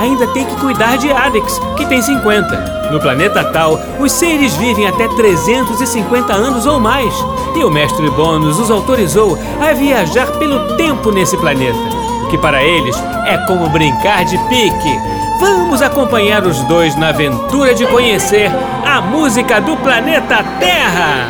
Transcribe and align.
ainda 0.00 0.26
tem 0.28 0.46
que 0.46 0.56
cuidar 0.56 0.96
de 0.96 1.12
Adex, 1.12 1.60
que 1.76 1.86
tem 1.86 2.00
50. 2.00 2.88
No 2.90 2.98
planeta 2.98 3.44
Tal, 3.44 3.78
os 4.00 4.10
seres 4.10 4.56
vivem 4.56 4.86
até 4.86 5.06
350 5.08 6.32
anos 6.32 6.66
ou 6.66 6.80
mais, 6.80 7.14
e 7.54 7.62
o 7.62 7.70
mestre 7.70 8.08
Bônus 8.10 8.58
os 8.58 8.70
autorizou 8.70 9.38
a 9.60 9.72
viajar 9.74 10.26
pelo 10.38 10.76
tempo 10.76 11.12
nesse 11.12 11.36
planeta, 11.36 11.78
o 12.24 12.28
que 12.28 12.38
para 12.38 12.64
eles 12.64 12.96
é 13.26 13.36
como 13.46 13.68
brincar 13.68 14.24
de 14.24 14.38
pique. 14.48 14.98
Vamos 15.38 15.80
acompanhar 15.82 16.44
os 16.44 16.62
dois 16.64 16.96
na 16.96 17.08
aventura 17.10 17.74
de 17.74 17.86
conhecer 17.86 18.50
a 18.84 19.00
música 19.00 19.60
do 19.60 19.76
planeta 19.76 20.42
Terra! 20.58 21.28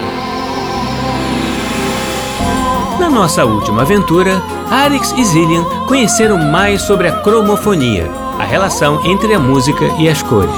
Na 2.98 3.08
nossa 3.08 3.44
última 3.44 3.82
aventura, 3.82 4.42
Arix 4.70 5.12
e 5.16 5.24
Zillian 5.24 5.64
conheceram 5.86 6.38
mais 6.38 6.82
sobre 6.82 7.08
a 7.08 7.12
cromofonia, 7.12 8.10
relação 8.50 9.00
entre 9.06 9.32
a 9.32 9.38
música 9.38 9.84
e 9.98 10.08
as 10.08 10.22
cores. 10.22 10.54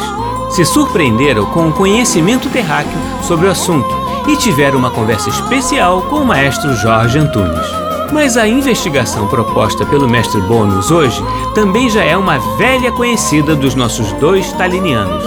Se 0.50 0.64
surpreenderam 0.64 1.46
com 1.46 1.68
o 1.68 1.72
conhecimento 1.72 2.48
terráqueo 2.48 2.98
sobre 3.22 3.46
o 3.46 3.50
assunto 3.50 3.88
e 4.26 4.36
tiveram 4.36 4.78
uma 4.78 4.90
conversa 4.90 5.28
especial 5.28 6.02
com 6.02 6.16
o 6.16 6.26
maestro 6.26 6.74
Jorge 6.74 7.18
Antunes. 7.18 7.66
Mas 8.12 8.36
a 8.36 8.46
investigação 8.46 9.26
proposta 9.26 9.86
pelo 9.86 10.08
mestre 10.08 10.40
Bônus 10.42 10.90
hoje 10.90 11.22
também 11.54 11.88
já 11.88 12.02
é 12.02 12.16
uma 12.16 12.38
velha 12.56 12.92
conhecida 12.92 13.54
dos 13.54 13.74
nossos 13.74 14.12
dois 14.14 14.52
talinianos. 14.52 15.24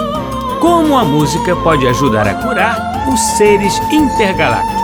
Como 0.60 0.96
a 0.96 1.04
música 1.04 1.54
pode 1.56 1.86
ajudar 1.86 2.26
a 2.26 2.34
curar 2.34 3.08
os 3.12 3.20
seres 3.36 3.80
intergalácticos. 3.90 4.75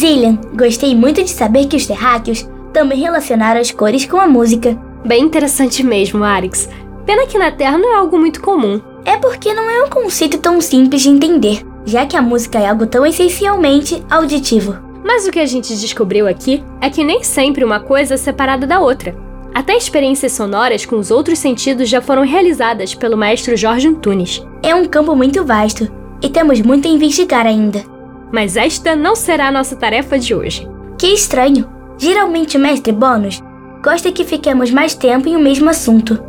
Zillian, 0.00 0.38
gostei 0.54 0.96
muito 0.96 1.22
de 1.22 1.28
saber 1.28 1.66
que 1.66 1.76
os 1.76 1.86
terráqueos 1.86 2.48
também 2.72 3.00
relacionaram 3.00 3.60
as 3.60 3.70
cores 3.70 4.06
com 4.06 4.16
a 4.16 4.26
música. 4.26 4.74
Bem 5.04 5.24
interessante 5.24 5.82
mesmo, 5.82 6.24
Arix. 6.24 6.70
Pena 7.04 7.26
que 7.26 7.36
na 7.36 7.52
Terra 7.52 7.76
não 7.76 7.92
é 7.92 7.96
algo 7.98 8.18
muito 8.18 8.40
comum. 8.40 8.80
É 9.04 9.18
porque 9.18 9.52
não 9.52 9.68
é 9.68 9.84
um 9.84 9.90
conceito 9.90 10.38
tão 10.38 10.58
simples 10.58 11.02
de 11.02 11.10
entender, 11.10 11.62
já 11.84 12.06
que 12.06 12.16
a 12.16 12.22
música 12.22 12.58
é 12.58 12.66
algo 12.66 12.86
tão 12.86 13.04
essencialmente 13.04 14.02
auditivo. 14.10 14.78
Mas 15.04 15.26
o 15.26 15.30
que 15.30 15.38
a 15.38 15.44
gente 15.44 15.76
descobriu 15.76 16.26
aqui 16.26 16.64
é 16.80 16.88
que 16.88 17.04
nem 17.04 17.22
sempre 17.22 17.62
uma 17.62 17.80
coisa 17.80 18.14
é 18.14 18.16
separada 18.16 18.66
da 18.66 18.80
outra. 18.80 19.14
Até 19.52 19.76
experiências 19.76 20.32
sonoras 20.32 20.86
com 20.86 20.96
os 20.96 21.10
outros 21.10 21.38
sentidos 21.38 21.90
já 21.90 22.00
foram 22.00 22.22
realizadas 22.22 22.94
pelo 22.94 23.18
maestro 23.18 23.54
Jorge 23.54 23.88
Antunes. 23.88 24.42
É 24.62 24.74
um 24.74 24.86
campo 24.86 25.14
muito 25.14 25.44
vasto 25.44 25.92
e 26.22 26.30
temos 26.30 26.62
muito 26.62 26.88
a 26.88 26.90
investigar 26.90 27.44
ainda. 27.46 27.99
Mas 28.32 28.56
esta 28.56 28.94
não 28.94 29.16
será 29.16 29.48
a 29.48 29.52
nossa 29.52 29.76
tarefa 29.76 30.18
de 30.18 30.34
hoje. 30.34 30.68
Que 30.98 31.08
estranho! 31.08 31.68
Geralmente 31.98 32.56
o 32.56 32.60
mestre 32.60 32.92
Bônus 32.92 33.42
gosta 33.82 34.12
que 34.12 34.24
fiquemos 34.24 34.70
mais 34.70 34.94
tempo 34.94 35.28
em 35.28 35.36
o 35.36 35.40
mesmo 35.40 35.68
assunto. 35.68 36.22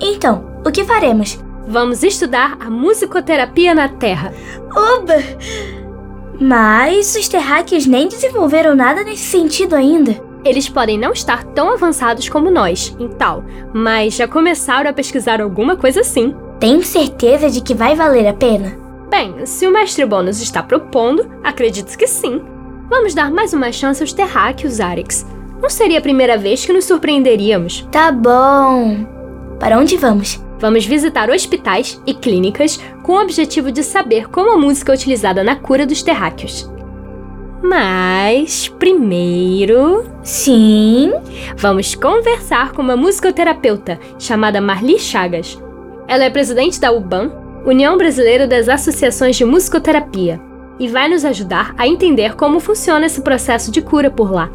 Então, 0.00 0.60
o 0.64 0.70
que 0.70 0.84
faremos? 0.84 1.38
Vamos 1.66 2.02
estudar 2.02 2.56
a 2.60 2.70
musicoterapia 2.70 3.74
na 3.74 3.88
Terra. 3.88 4.32
Oba! 4.70 5.14
Mas 6.40 7.16
os 7.16 7.28
terráqueos 7.28 7.86
nem 7.86 8.08
desenvolveram 8.08 8.74
nada 8.74 9.02
nesse 9.02 9.24
sentido 9.24 9.74
ainda. 9.74 10.16
Eles 10.44 10.68
podem 10.68 10.96
não 10.96 11.12
estar 11.12 11.42
tão 11.44 11.72
avançados 11.72 12.28
como 12.28 12.50
nós, 12.50 12.96
em 12.98 13.08
tal, 13.08 13.44
mas 13.74 14.14
já 14.14 14.28
começaram 14.28 14.88
a 14.88 14.92
pesquisar 14.92 15.40
alguma 15.40 15.76
coisa 15.76 16.00
assim. 16.00 16.34
Tenho 16.60 16.82
certeza 16.82 17.50
de 17.50 17.60
que 17.60 17.74
vai 17.74 17.94
valer 17.94 18.26
a 18.26 18.32
pena? 18.32 18.87
Bem, 19.10 19.46
se 19.46 19.66
o 19.66 19.72
mestre 19.72 20.04
Bônus 20.04 20.40
está 20.40 20.62
propondo, 20.62 21.30
acredito 21.42 21.96
que 21.96 22.06
sim. 22.06 22.42
Vamos 22.90 23.14
dar 23.14 23.30
mais 23.30 23.54
uma 23.54 23.72
chance 23.72 24.02
aos 24.02 24.12
terráqueos, 24.12 24.80
Arix. 24.80 25.26
Não 25.60 25.70
seria 25.70 25.98
a 25.98 26.02
primeira 26.02 26.36
vez 26.36 26.64
que 26.64 26.72
nos 26.72 26.84
surpreenderíamos. 26.84 27.88
Tá 27.90 28.12
bom. 28.12 29.06
Para 29.58 29.78
onde 29.78 29.96
vamos? 29.96 30.40
Vamos 30.58 30.84
visitar 30.84 31.30
hospitais 31.30 32.00
e 32.06 32.12
clínicas 32.12 32.78
com 33.02 33.12
o 33.12 33.22
objetivo 33.22 33.72
de 33.72 33.82
saber 33.82 34.28
como 34.28 34.52
a 34.52 34.58
música 34.58 34.92
é 34.92 34.94
utilizada 34.94 35.42
na 35.42 35.56
cura 35.56 35.86
dos 35.86 36.02
terráqueos. 36.02 36.70
Mas, 37.62 38.68
primeiro. 38.68 40.04
Sim. 40.22 41.12
Vamos 41.56 41.94
conversar 41.94 42.72
com 42.72 42.82
uma 42.82 42.96
musicoterapeuta 42.96 43.98
chamada 44.18 44.60
Marli 44.60 44.98
Chagas. 44.98 45.60
Ela 46.06 46.24
é 46.24 46.30
presidente 46.30 46.80
da 46.80 46.92
UBAN, 46.92 47.30
União 47.64 47.96
Brasileira 47.96 48.46
das 48.46 48.68
Associações 48.68 49.36
de 49.36 49.44
Musicoterapia, 49.44 50.40
e 50.78 50.88
vai 50.88 51.08
nos 51.08 51.24
ajudar 51.24 51.74
a 51.76 51.86
entender 51.86 52.36
como 52.36 52.60
funciona 52.60 53.06
esse 53.06 53.20
processo 53.20 53.70
de 53.70 53.82
cura 53.82 54.10
por 54.10 54.32
lá. 54.32 54.50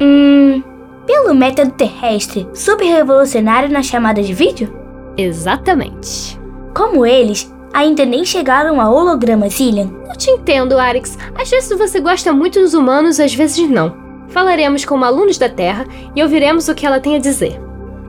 Hum. 0.00 0.62
Pelo 1.06 1.34
método 1.34 1.70
terrestre, 1.72 2.46
super 2.52 2.84
revolucionário 2.84 3.70
na 3.70 3.82
chamada 3.82 4.22
de 4.22 4.34
vídeo? 4.34 4.76
Exatamente. 5.16 6.38
Como 6.74 7.06
eles, 7.06 7.52
ainda 7.72 8.04
nem 8.04 8.24
chegaram 8.24 8.80
a 8.80 8.90
holograma 8.90 9.48
Zillian. 9.48 9.90
Eu 10.08 10.16
te 10.16 10.30
entendo, 10.30 10.78
Arix. 10.78 11.16
Às 11.34 11.48
vezes 11.48 11.76
você 11.78 12.00
gosta 12.00 12.32
muito 12.32 12.60
dos 12.60 12.74
humanos, 12.74 13.18
às 13.18 13.34
vezes 13.34 13.68
não. 13.70 13.96
Falaremos 14.28 14.84
com 14.84 15.02
alunos 15.02 15.38
da 15.38 15.48
Terra 15.48 15.86
e 16.14 16.22
ouviremos 16.22 16.68
o 16.68 16.74
que 16.74 16.84
ela 16.84 17.00
tem 17.00 17.16
a 17.16 17.20
dizer. 17.20 17.58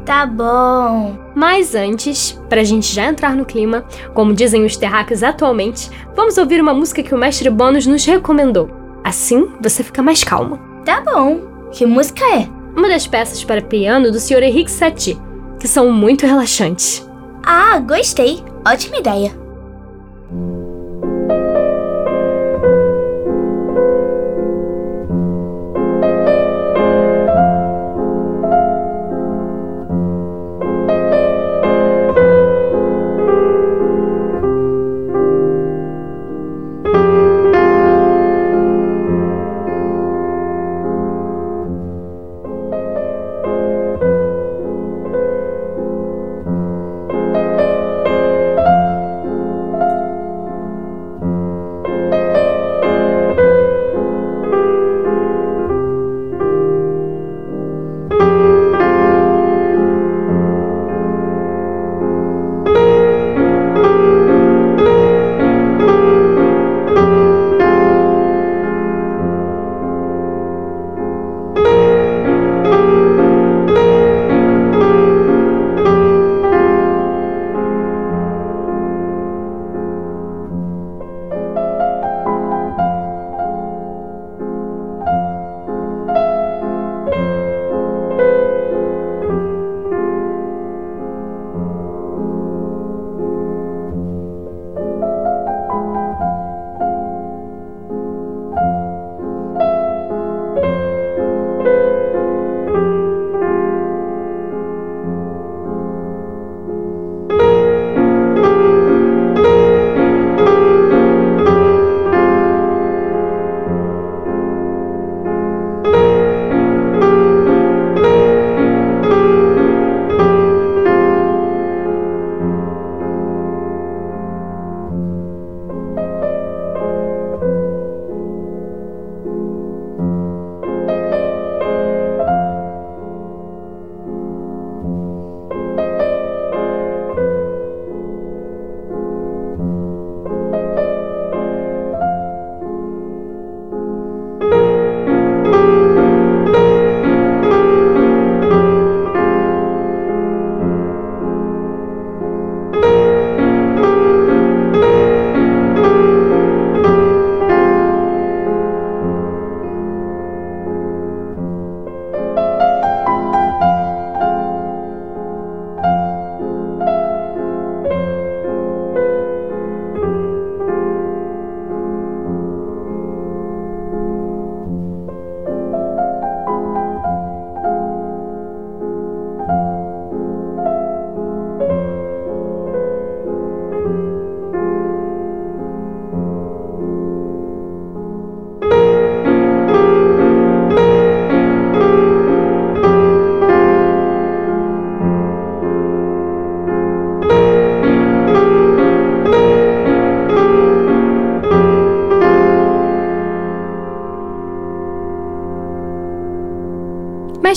Tá 0.10 0.26
bom. 0.26 1.20
Mas 1.36 1.76
antes, 1.76 2.32
pra 2.50 2.64
gente 2.64 2.92
já 2.92 3.06
entrar 3.06 3.36
no 3.36 3.46
clima, 3.46 3.86
como 4.16 4.34
dizem 4.34 4.66
os 4.66 4.76
terráqueos 4.76 5.22
atualmente, 5.22 5.88
vamos 6.16 6.36
ouvir 6.40 6.60
uma 6.60 6.74
música 6.74 7.04
que 7.04 7.14
o 7.14 7.18
mestre 7.18 7.48
Bônus 7.48 7.86
nos 7.86 8.04
recomendou. 8.04 8.72
Assim, 9.04 9.48
você 9.62 9.84
fica 9.84 10.02
mais 10.02 10.24
calmo. 10.24 10.60
Tá 10.84 11.00
bom. 11.00 11.42
Que 11.72 11.86
música 11.86 12.26
é? 12.26 12.50
Uma 12.76 12.90
das 12.90 13.06
peças 13.06 13.44
para 13.44 13.62
piano 13.62 14.12
do 14.12 14.20
Sr. 14.20 14.42
Henrique 14.42 14.72
Satie, 14.72 15.22
que 15.60 15.68
são 15.68 15.92
muito 15.92 16.26
relaxantes. 16.26 17.08
Ah, 17.46 17.78
gostei. 17.78 18.44
Ótima 18.68 18.98
ideia. 18.98 19.32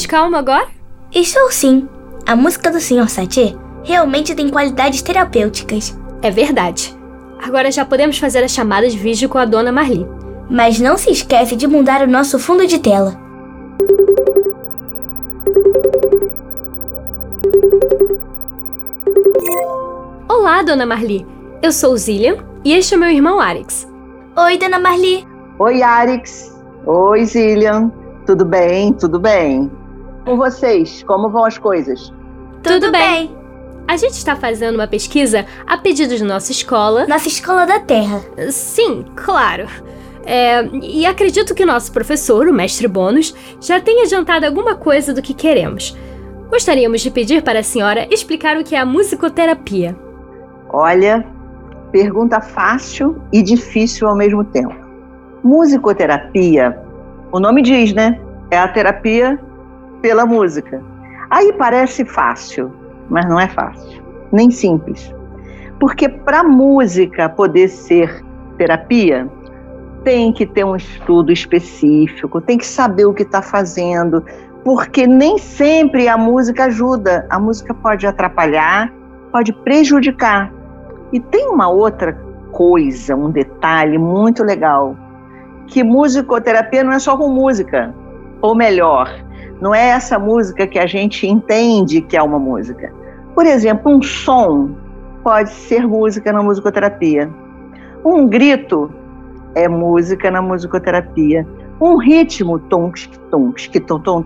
Mais 0.03 0.07
calmo 0.07 0.37
agora? 0.37 0.67
Estou 1.13 1.51
sim. 1.51 1.89
A 2.27 2.35
música 2.35 2.71
do 2.71 2.81
Sr. 2.81 3.09
Satie 3.09 3.57
realmente 3.85 4.35
tem 4.35 4.49
qualidades 4.49 5.03
terapêuticas. 5.03 5.97
É 6.21 6.31
verdade. 6.31 6.97
Agora 7.41 7.71
já 7.71 7.85
podemos 7.85 8.19
fazer 8.19 8.43
a 8.43 8.49
chamada 8.49 8.89
de 8.89 8.99
vídeo 8.99 9.29
com 9.29 9.39
a 9.39 9.45
dona 9.45 9.71
Marli. 9.71 10.07
Mas 10.51 10.81
não 10.81 10.97
se 10.97 11.11
esquece 11.11 11.55
de 11.55 11.67
mudar 11.67 12.03
o 12.03 12.11
nosso 12.11 12.39
fundo 12.39 12.67
de 12.67 12.79
tela. 12.79 13.17
Olá, 20.29 20.63
dona 20.63 20.87
Marli. 20.87 21.27
Eu 21.63 21.71
sou 21.71 21.97
Zillian 21.97 22.39
e 22.65 22.73
este 22.73 22.95
é 22.95 22.97
meu 22.97 23.11
irmão 23.11 23.41
Arix. 23.41 23.89
Oi, 24.37 24.59
dona 24.59 24.79
Marli. 24.79 25.27
Oi, 25.59 25.83
Arix. 25.83 26.57
Oi, 26.87 27.25
Zillian. 27.25 27.93
Tudo 28.27 28.45
bem? 28.45 28.93
Tudo 28.95 29.21
bem. 29.21 29.71
Com 30.25 30.37
vocês, 30.37 31.03
como 31.03 31.29
vão 31.29 31.45
as 31.45 31.59
coisas? 31.59 32.13
Tudo 32.63 32.93
bem. 32.93 33.35
A 33.89 33.97
gente 33.97 34.13
está 34.13 34.37
fazendo 34.37 34.77
uma 34.77 34.87
pesquisa 34.87 35.45
a 35.67 35.77
pedido 35.77 36.17
de 36.17 36.23
nossa 36.23 36.53
escola. 36.53 37.07
Nossa 37.07 37.29
escola 37.29 37.67
da 37.67 37.81
Terra. 37.81 38.21
Sim, 38.51 39.05
claro. 39.17 39.67
É, 40.25 40.65
e 40.81 41.05
acredito 41.05 41.55
que 41.55 41.65
nosso 41.65 41.93
professor, 41.93 42.47
o 42.47 42.55
mestre 42.55 42.87
Bônus, 42.87 43.35
já 43.61 43.81
tenha 43.81 44.05
adiantado 44.05 44.47
alguma 44.47 44.77
coisa 44.77 45.13
do 45.13 45.21
que 45.21 45.35
queremos. 45.35 45.97
Gostaríamos 46.49 47.01
de 47.01 47.11
pedir 47.11 47.43
para 47.43 47.59
a 47.59 47.63
senhora 47.63 48.07
explicar 48.11 48.57
o 48.57 48.63
que 48.63 48.77
é 48.77 48.79
a 48.79 48.87
musicoterapia. 48.87 49.97
Olha, 50.69 51.27
pergunta 51.91 52.41
fácil 52.41 53.21
e 53.33 53.43
difícil 53.43 54.07
ao 54.07 54.17
mesmo 54.17 54.45
tempo. 54.45 54.75
Musicoterapia, 55.43 56.79
o 57.33 57.41
nome 57.41 57.63
diz, 57.63 57.93
né? 57.93 58.21
É 58.51 58.59
a 58.59 58.69
terapia 58.69 59.39
pela 60.03 60.27
música. 60.27 60.83
Aí 61.31 61.53
parece 61.55 62.05
fácil, 62.05 62.71
mas 63.09 63.27
não 63.27 63.41
é 63.41 63.49
fácil, 63.49 64.03
nem 64.31 64.51
simples. 64.51 65.15
Porque 65.81 66.09
para 66.09 66.45
música 66.45 67.29
poder 67.29 67.69
ser 67.69 68.23
terapia, 68.59 69.27
tem 70.05 70.33
que 70.33 70.45
ter 70.45 70.65
um 70.65 70.77
estudo 70.77 71.33
específico, 71.33 72.41
tem 72.41 72.59
que 72.59 72.67
saber 72.67 73.07
o 73.07 73.15
que 73.15 73.23
está 73.23 73.41
fazendo, 73.41 74.25
porque 74.65 75.07
nem 75.07 75.39
sempre 75.39 76.09
a 76.09 76.19
música 76.19 76.65
ajuda. 76.65 77.27
A 77.31 77.39
música 77.39 77.73
pode 77.73 78.07
atrapalhar, 78.07 78.93
pode 79.31 79.53
prejudicar. 79.53 80.53
E 81.13 81.21
tem 81.21 81.49
uma 81.49 81.69
outra 81.69 82.13
coisa, 82.53 83.17
um 83.17 83.31
detalhe 83.31 83.97
muito 83.97 84.45
legal, 84.45 84.97
que 85.67 85.83
musicoterapia 85.83 86.85
não 86.85 86.93
é 86.93 86.99
só 86.99 87.17
com 87.17 87.29
música, 87.29 87.95
ou 88.41 88.55
melhor, 88.55 89.09
não 89.63 89.73
é 89.73 89.91
essa 89.91 90.19
música 90.19 90.67
que 90.67 90.77
a 90.77 90.87
gente 90.87 91.25
entende 91.25 92.01
que 92.01 92.17
é 92.17 92.23
uma 92.23 92.37
música. 92.37 92.93
Por 93.33 93.47
exemplo, 93.47 93.95
um 93.95 94.03
som 94.03 94.71
pode 95.23 95.51
ser 95.51 95.87
música 95.87 96.33
na 96.33 96.43
musicoterapia. 96.43 97.31
Um 98.05 98.27
grito 98.27 98.91
é 99.55 99.69
música 99.69 100.33
na 100.33 100.43
musicoterapia. 100.43 101.47
Um 101.81 101.97
ritmo, 101.97 102.59
tom, 102.59 102.91
tom, 103.31 103.53
tom, 103.87 104.01
tom, 104.01 104.25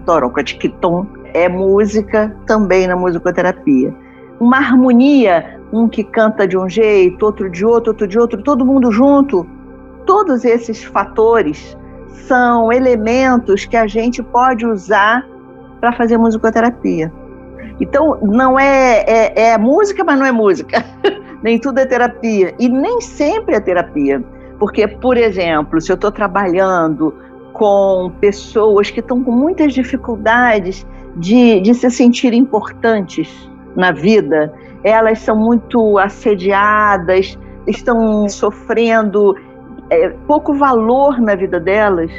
tom, 0.80 1.06
é 1.34 1.50
música 1.50 2.34
também 2.46 2.86
na 2.86 2.96
musicoterapia. 2.96 3.94
Uma 4.40 4.56
harmonia, 4.56 5.60
um 5.70 5.86
que 5.86 6.02
canta 6.02 6.48
de 6.48 6.56
um 6.56 6.66
jeito, 6.66 7.22
outro 7.26 7.50
de 7.50 7.62
outro, 7.62 7.90
outro 7.90 8.08
de 8.08 8.18
outro, 8.18 8.42
todo 8.42 8.64
mundo 8.64 8.90
junto. 8.90 9.46
Todos 10.06 10.46
esses 10.46 10.82
fatores 10.82 11.76
são 12.26 12.72
elementos 12.72 13.64
que 13.64 13.76
a 13.76 13.86
gente 13.86 14.22
pode 14.22 14.66
usar 14.66 15.26
para 15.80 15.92
fazer 15.92 16.16
musicoterapia. 16.16 17.12
Então, 17.80 18.18
não 18.22 18.58
é, 18.58 19.04
é, 19.06 19.50
é 19.50 19.58
música, 19.58 20.02
mas 20.02 20.18
não 20.18 20.26
é 20.26 20.32
música. 20.32 20.84
nem 21.42 21.58
tudo 21.58 21.78
é 21.78 21.86
terapia. 21.86 22.54
E 22.58 22.68
nem 22.68 23.00
sempre 23.00 23.54
é 23.54 23.60
terapia. 23.60 24.22
Porque, 24.58 24.88
por 24.88 25.16
exemplo, 25.16 25.80
se 25.80 25.92
eu 25.92 25.94
estou 25.94 26.10
trabalhando 26.10 27.14
com 27.52 28.12
pessoas 28.20 28.90
que 28.90 29.00
estão 29.00 29.22
com 29.22 29.30
muitas 29.30 29.72
dificuldades 29.72 30.86
de, 31.16 31.60
de 31.60 31.74
se 31.74 31.90
sentir 31.90 32.32
importantes 32.32 33.50
na 33.74 33.92
vida, 33.92 34.52
elas 34.82 35.18
são 35.18 35.36
muito 35.36 35.98
assediadas, 35.98 37.38
estão 37.66 38.28
sofrendo 38.28 39.36
é, 39.90 40.08
pouco 40.26 40.54
valor 40.54 41.20
na 41.20 41.34
vida 41.34 41.60
delas. 41.60 42.10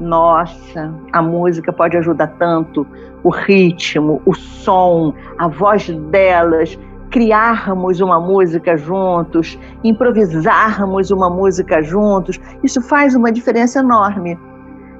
Nossa, 0.00 0.92
a 1.12 1.20
música 1.20 1.72
pode 1.72 1.96
ajudar 1.96 2.28
tanto, 2.38 2.86
o 3.22 3.28
ritmo, 3.28 4.22
o 4.24 4.34
som, 4.34 5.12
a 5.38 5.46
voz 5.46 5.88
delas, 6.10 6.78
criarmos 7.10 8.00
uma 8.00 8.18
música 8.18 8.76
juntos, 8.76 9.58
improvisarmos 9.84 11.10
uma 11.10 11.28
música 11.28 11.82
juntos, 11.82 12.40
isso 12.62 12.80
faz 12.80 13.14
uma 13.14 13.30
diferença 13.30 13.80
enorme. 13.80 14.38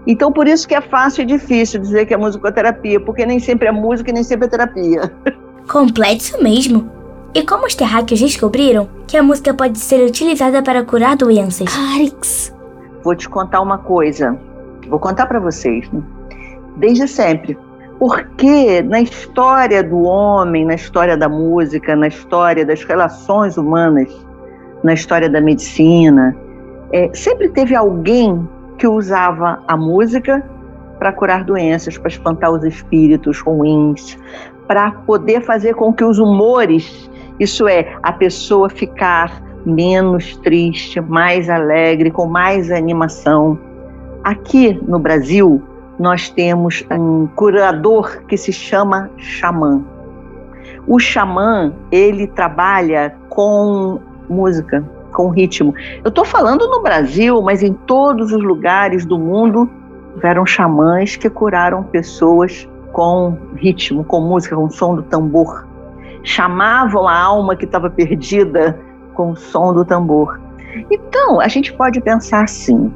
Então, 0.06 0.32
por 0.32 0.46
isso 0.46 0.66
que 0.66 0.74
é 0.74 0.80
fácil 0.80 1.22
e 1.22 1.26
difícil 1.26 1.80
dizer 1.80 2.06
que 2.06 2.12
é 2.12 2.16
musicoterapia, 2.16 3.00
porque 3.00 3.24
nem 3.24 3.38
sempre 3.38 3.68
é 3.68 3.72
música 3.72 4.10
e 4.10 4.14
nem 4.14 4.22
sempre 4.22 4.46
é 4.46 4.50
terapia. 4.50 5.12
Complexo 5.68 6.42
mesmo. 6.42 6.99
E 7.32 7.44
como 7.44 7.64
os 7.64 7.76
terráqueos 7.76 8.20
descobriram 8.20 8.88
que 9.06 9.16
a 9.16 9.22
música 9.22 9.54
pode 9.54 9.78
ser 9.78 10.04
utilizada 10.04 10.62
para 10.62 10.84
curar 10.84 11.16
doenças? 11.16 11.68
Arix. 11.94 12.52
Vou 13.04 13.14
te 13.14 13.28
contar 13.28 13.60
uma 13.60 13.78
coisa. 13.78 14.36
Vou 14.88 14.98
contar 14.98 15.26
para 15.26 15.38
vocês. 15.38 15.88
Né? 15.92 16.02
Desde 16.76 17.06
sempre, 17.06 17.56
porque 18.00 18.82
na 18.82 19.00
história 19.00 19.82
do 19.82 20.02
homem, 20.02 20.64
na 20.64 20.74
história 20.74 21.16
da 21.16 21.28
música, 21.28 21.94
na 21.94 22.08
história 22.08 22.66
das 22.66 22.82
relações 22.82 23.56
humanas, 23.56 24.10
na 24.82 24.94
história 24.94 25.28
da 25.28 25.40
medicina, 25.40 26.34
é, 26.92 27.10
sempre 27.14 27.48
teve 27.50 27.76
alguém 27.76 28.48
que 28.76 28.88
usava 28.88 29.62
a 29.68 29.76
música 29.76 30.44
para 30.98 31.12
curar 31.12 31.44
doenças, 31.44 31.96
para 31.96 32.08
espantar 32.08 32.50
os 32.50 32.64
espíritos 32.64 33.38
ruins, 33.40 34.18
para 34.66 34.90
poder 34.90 35.42
fazer 35.42 35.74
com 35.74 35.92
que 35.92 36.04
os 36.04 36.18
humores, 36.18 37.10
isso 37.40 37.66
é, 37.66 37.96
a 38.02 38.12
pessoa 38.12 38.68
ficar 38.68 39.42
menos 39.64 40.36
triste, 40.36 41.00
mais 41.00 41.48
alegre, 41.48 42.10
com 42.10 42.26
mais 42.26 42.70
animação. 42.70 43.58
Aqui 44.22 44.78
no 44.86 44.98
Brasil, 44.98 45.62
nós 45.98 46.28
temos 46.28 46.84
um 46.90 47.26
curador 47.28 48.22
que 48.28 48.36
se 48.36 48.52
chama 48.52 49.10
xamã. 49.16 49.82
O 50.86 50.98
xamã, 50.98 51.72
ele 51.90 52.26
trabalha 52.26 53.14
com 53.30 53.98
música, 54.28 54.84
com 55.12 55.28
ritmo. 55.30 55.74
Eu 56.04 56.08
estou 56.08 56.24
falando 56.24 56.66
no 56.68 56.82
Brasil, 56.82 57.40
mas 57.42 57.62
em 57.62 57.72
todos 57.72 58.32
os 58.32 58.42
lugares 58.42 59.06
do 59.06 59.18
mundo 59.18 59.68
tiveram 60.14 60.44
xamãs 60.44 61.16
que 61.16 61.30
curaram 61.30 61.82
pessoas 61.84 62.68
com 62.92 63.36
ritmo, 63.54 64.04
com 64.04 64.20
música, 64.20 64.56
com 64.56 64.68
som 64.68 64.94
do 64.94 65.02
tambor. 65.02 65.69
Chamavam 66.22 67.08
a 67.08 67.18
alma 67.18 67.56
que 67.56 67.64
estava 67.64 67.88
perdida 67.88 68.78
com 69.14 69.30
o 69.30 69.36
som 69.36 69.72
do 69.72 69.84
tambor. 69.84 70.40
Então, 70.90 71.40
a 71.40 71.48
gente 71.48 71.72
pode 71.72 72.00
pensar 72.00 72.44
assim: 72.44 72.92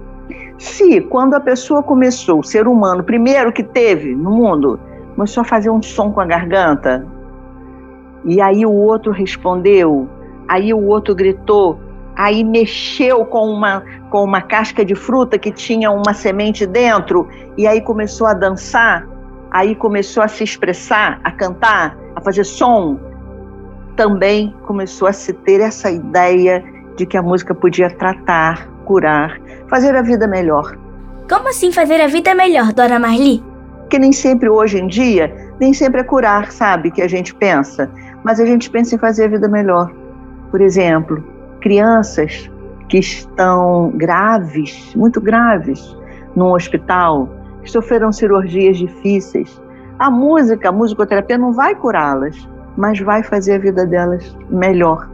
se, 0.59 1.00
quando 1.02 1.35
a 1.35 1.40
pessoa 1.40 1.83
começou, 1.83 2.40
o 2.40 2.45
ser 2.45 2.66
humano, 2.69 3.02
primeiro 3.02 3.52
que 3.52 3.62
teve 3.62 4.14
no 4.14 4.31
mundo, 4.31 4.78
começou 5.14 5.43
a 5.43 5.45
fazer 5.45 5.71
um 5.71 5.83
som 5.83 6.12
com 6.12 6.21
a 6.21 6.26
garganta, 6.26 7.07
e 8.25 8.40
aí 8.40 8.64
o 8.64 8.73
outro 8.73 9.12
respondeu, 9.12 10.09
aí 10.49 10.73
o 10.73 10.87
outro 10.87 11.14
gritou, 11.14 11.78
aí 12.16 12.45
mexeu 12.45 13.25
com 13.25 13.49
uma, 13.49 13.83
com 14.11 14.25
uma 14.25 14.40
casca 14.40 14.85
de 14.85 14.95
fruta 14.95 15.38
que 15.38 15.50
tinha 15.50 15.90
uma 15.90 16.14
semente 16.14 16.66
dentro, 16.66 17.28
e 17.59 17.66
aí 17.66 17.81
começou 17.81 18.26
a 18.26 18.35
dançar, 18.35 19.07
aí 19.50 19.75
começou 19.75 20.23
a 20.23 20.28
se 20.28 20.45
expressar, 20.45 21.21
a 21.23 21.31
cantar, 21.31 21.99
a 22.14 22.21
fazer 22.21 22.45
som. 22.45 22.99
Também 23.97 24.55
começou 24.67 25.07
a 25.07 25.13
se 25.13 25.33
ter 25.33 25.61
essa 25.61 25.91
ideia 25.91 26.65
de 26.97 27.07
que 27.07 27.17
a 27.17 27.23
música 27.23 27.55
podia 27.55 27.91
tratar, 27.91 28.69
curar, 28.85 29.41
fazer 29.69 29.95
a 29.97 30.03
vida 30.03 30.27
melhor. 30.27 30.77
Como 31.29 31.49
assim 31.49 31.73
fazer 31.73 32.01
a 32.01 32.07
vida 32.07 32.35
melhor, 32.35 32.73
Dona 32.73 32.99
Marli? 32.99 33.43
Que 33.89 33.99
nem 33.99 34.13
sempre 34.13 34.49
hoje 34.49 34.79
em 34.79 34.87
dia, 34.87 35.35
nem 35.61 35.73
sempre 35.73 36.01
é 36.01 36.05
curar, 36.05 36.51
sabe, 36.51 36.91
que 36.91 37.03
a 37.03 37.09
gente 37.09 37.35
pensa, 37.35 37.91
mas 38.23 38.41
a 38.41 38.47
gente 38.47 38.69
pensa 38.69 38.95
em 38.95 38.99
fazer 38.99 39.25
a 39.25 39.29
vida 39.29 39.49
melhor. 39.49 39.93
Por 40.51 40.61
exemplo, 40.61 41.23
crianças 41.61 42.51
que 42.89 42.99
estão 42.99 43.93
graves, 43.95 44.95
muito 44.95 45.21
graves, 45.21 45.97
num 46.37 46.53
hospital, 46.53 47.29
que 47.63 47.71
sofreram 47.71 48.13
cirurgias 48.13 48.77
difíceis. 48.77 49.61
A 49.99 50.11
música, 50.11 50.69
a 50.69 50.73
musicoterapia 50.73 51.39
não 51.39 51.53
vai 51.53 51.75
curá-las, 51.75 52.49
mas 52.76 52.99
vai 53.00 53.23
fazer 53.23 53.54
a 53.54 53.59
vida 53.59 53.87
delas 53.87 54.37
melhor 54.50 55.09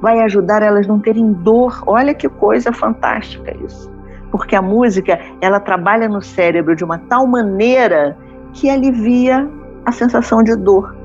vai 0.00 0.20
ajudar 0.20 0.62
elas 0.62 0.86
não 0.86 0.98
terem 0.98 1.32
dor. 1.32 1.82
Olha 1.86 2.14
que 2.14 2.28
coisa 2.28 2.72
fantástica 2.72 3.54
isso. 3.64 3.90
Porque 4.30 4.54
a 4.54 4.62
música, 4.62 5.18
ela 5.40 5.58
trabalha 5.58 6.08
no 6.08 6.22
cérebro 6.22 6.76
de 6.76 6.84
uma 6.84 6.98
tal 6.98 7.26
maneira 7.26 8.16
que 8.52 8.68
alivia 8.68 9.48
a 9.84 9.92
sensação 9.92 10.42
de 10.42 10.54
dor. 10.54 10.96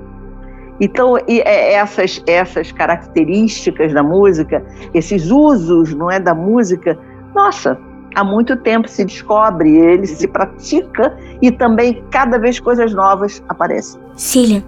Então, 0.79 1.17
é, 1.17 1.73
essas, 1.73 2.21
essas 2.27 2.71
características 2.71 3.93
da 3.93 4.03
música, 4.03 4.63
esses 4.93 5.29
usos 5.29 5.93
não 5.93 6.11
é, 6.11 6.19
da 6.19 6.33
música, 6.33 6.97
nossa, 7.33 7.79
há 8.15 8.23
muito 8.23 8.57
tempo 8.57 8.89
se 8.89 9.05
descobre, 9.05 9.77
ele 9.77 10.05
se 10.05 10.27
pratica 10.27 11.15
e 11.41 11.51
também 11.51 12.03
cada 12.11 12.37
vez 12.37 12.59
coisas 12.59 12.93
novas 12.93 13.41
aparecem. 13.47 14.01
Cillian, 14.15 14.63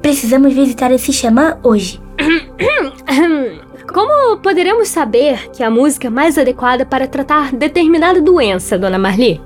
precisamos 0.00 0.52
visitar 0.52 0.90
esse 0.90 1.12
xamã 1.12 1.58
hoje. 1.62 2.00
Como 3.92 4.38
poderemos 4.38 4.88
saber 4.88 5.50
que 5.50 5.62
a 5.62 5.70
música 5.70 6.08
é 6.08 6.10
mais 6.10 6.36
adequada 6.36 6.84
para 6.84 7.06
tratar 7.06 7.52
determinada 7.52 8.20
doença, 8.20 8.78
dona 8.78 8.98
Marli? 8.98 9.40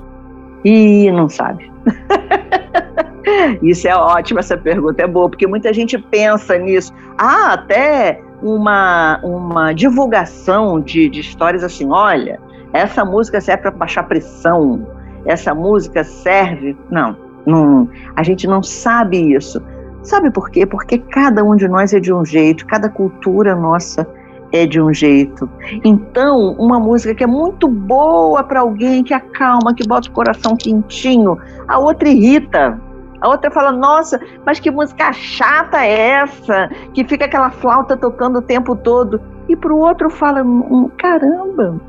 Ih, 0.65 1.11
não 1.11 1.29
sabe. 1.29 1.71
Isso 3.61 3.87
é 3.87 3.95
ótimo, 3.95 4.39
essa 4.39 4.57
pergunta 4.57 5.01
é 5.01 5.07
boa, 5.07 5.29
porque 5.29 5.47
muita 5.47 5.73
gente 5.73 5.97
pensa 5.97 6.57
nisso. 6.57 6.93
Ah, 7.17 7.53
até 7.53 8.21
uma, 8.41 9.19
uma 9.23 9.73
divulgação 9.73 10.79
de, 10.79 11.09
de 11.09 11.21
histórias 11.21 11.63
assim: 11.63 11.89
olha, 11.89 12.39
essa 12.73 13.05
música 13.05 13.39
serve 13.39 13.63
para 13.63 13.71
baixar 13.71 14.03
pressão, 14.03 14.85
essa 15.25 15.53
música 15.55 16.03
serve. 16.03 16.75
Não, 16.89 17.15
não, 17.45 17.89
a 18.15 18.23
gente 18.23 18.45
não 18.45 18.61
sabe 18.61 19.33
isso. 19.33 19.61
Sabe 20.03 20.29
por 20.29 20.49
quê? 20.49 20.65
Porque 20.65 20.97
cada 20.97 21.43
um 21.43 21.55
de 21.55 21.67
nós 21.67 21.93
é 21.93 21.99
de 21.99 22.13
um 22.13 22.25
jeito, 22.25 22.65
cada 22.65 22.89
cultura 22.89 23.55
nossa 23.55 24.07
é 24.51 24.67
de 24.67 24.79
um 24.79 24.93
jeito. 24.93 25.49
Então, 25.83 26.51
uma 26.59 26.79
música 26.79 27.15
que 27.15 27.23
é 27.23 27.27
muito 27.27 27.67
boa 27.67 28.43
para 28.43 28.59
alguém 28.59 29.03
que 29.03 29.13
acalma, 29.13 29.73
que 29.73 29.87
bota 29.87 30.07
o 30.09 30.11
coração 30.11 30.55
quentinho, 30.55 31.37
a 31.67 31.79
outra 31.79 32.07
irrita. 32.07 32.79
A 33.19 33.29
outra 33.29 33.49
fala, 33.49 33.71
nossa, 33.71 34.19
mas 34.45 34.59
que 34.59 34.69
música 34.69 35.11
chata 35.13 35.83
é 35.83 36.09
essa? 36.09 36.69
Que 36.93 37.05
fica 37.05 37.25
aquela 37.25 37.49
flauta 37.49 37.97
tocando 37.97 38.39
o 38.39 38.41
tempo 38.41 38.75
todo. 38.75 39.19
E 39.47 39.55
para 39.55 39.73
o 39.73 39.79
outro 39.79 40.09
fala, 40.09 40.43
hum, 40.43 40.91
caramba. 40.97 41.81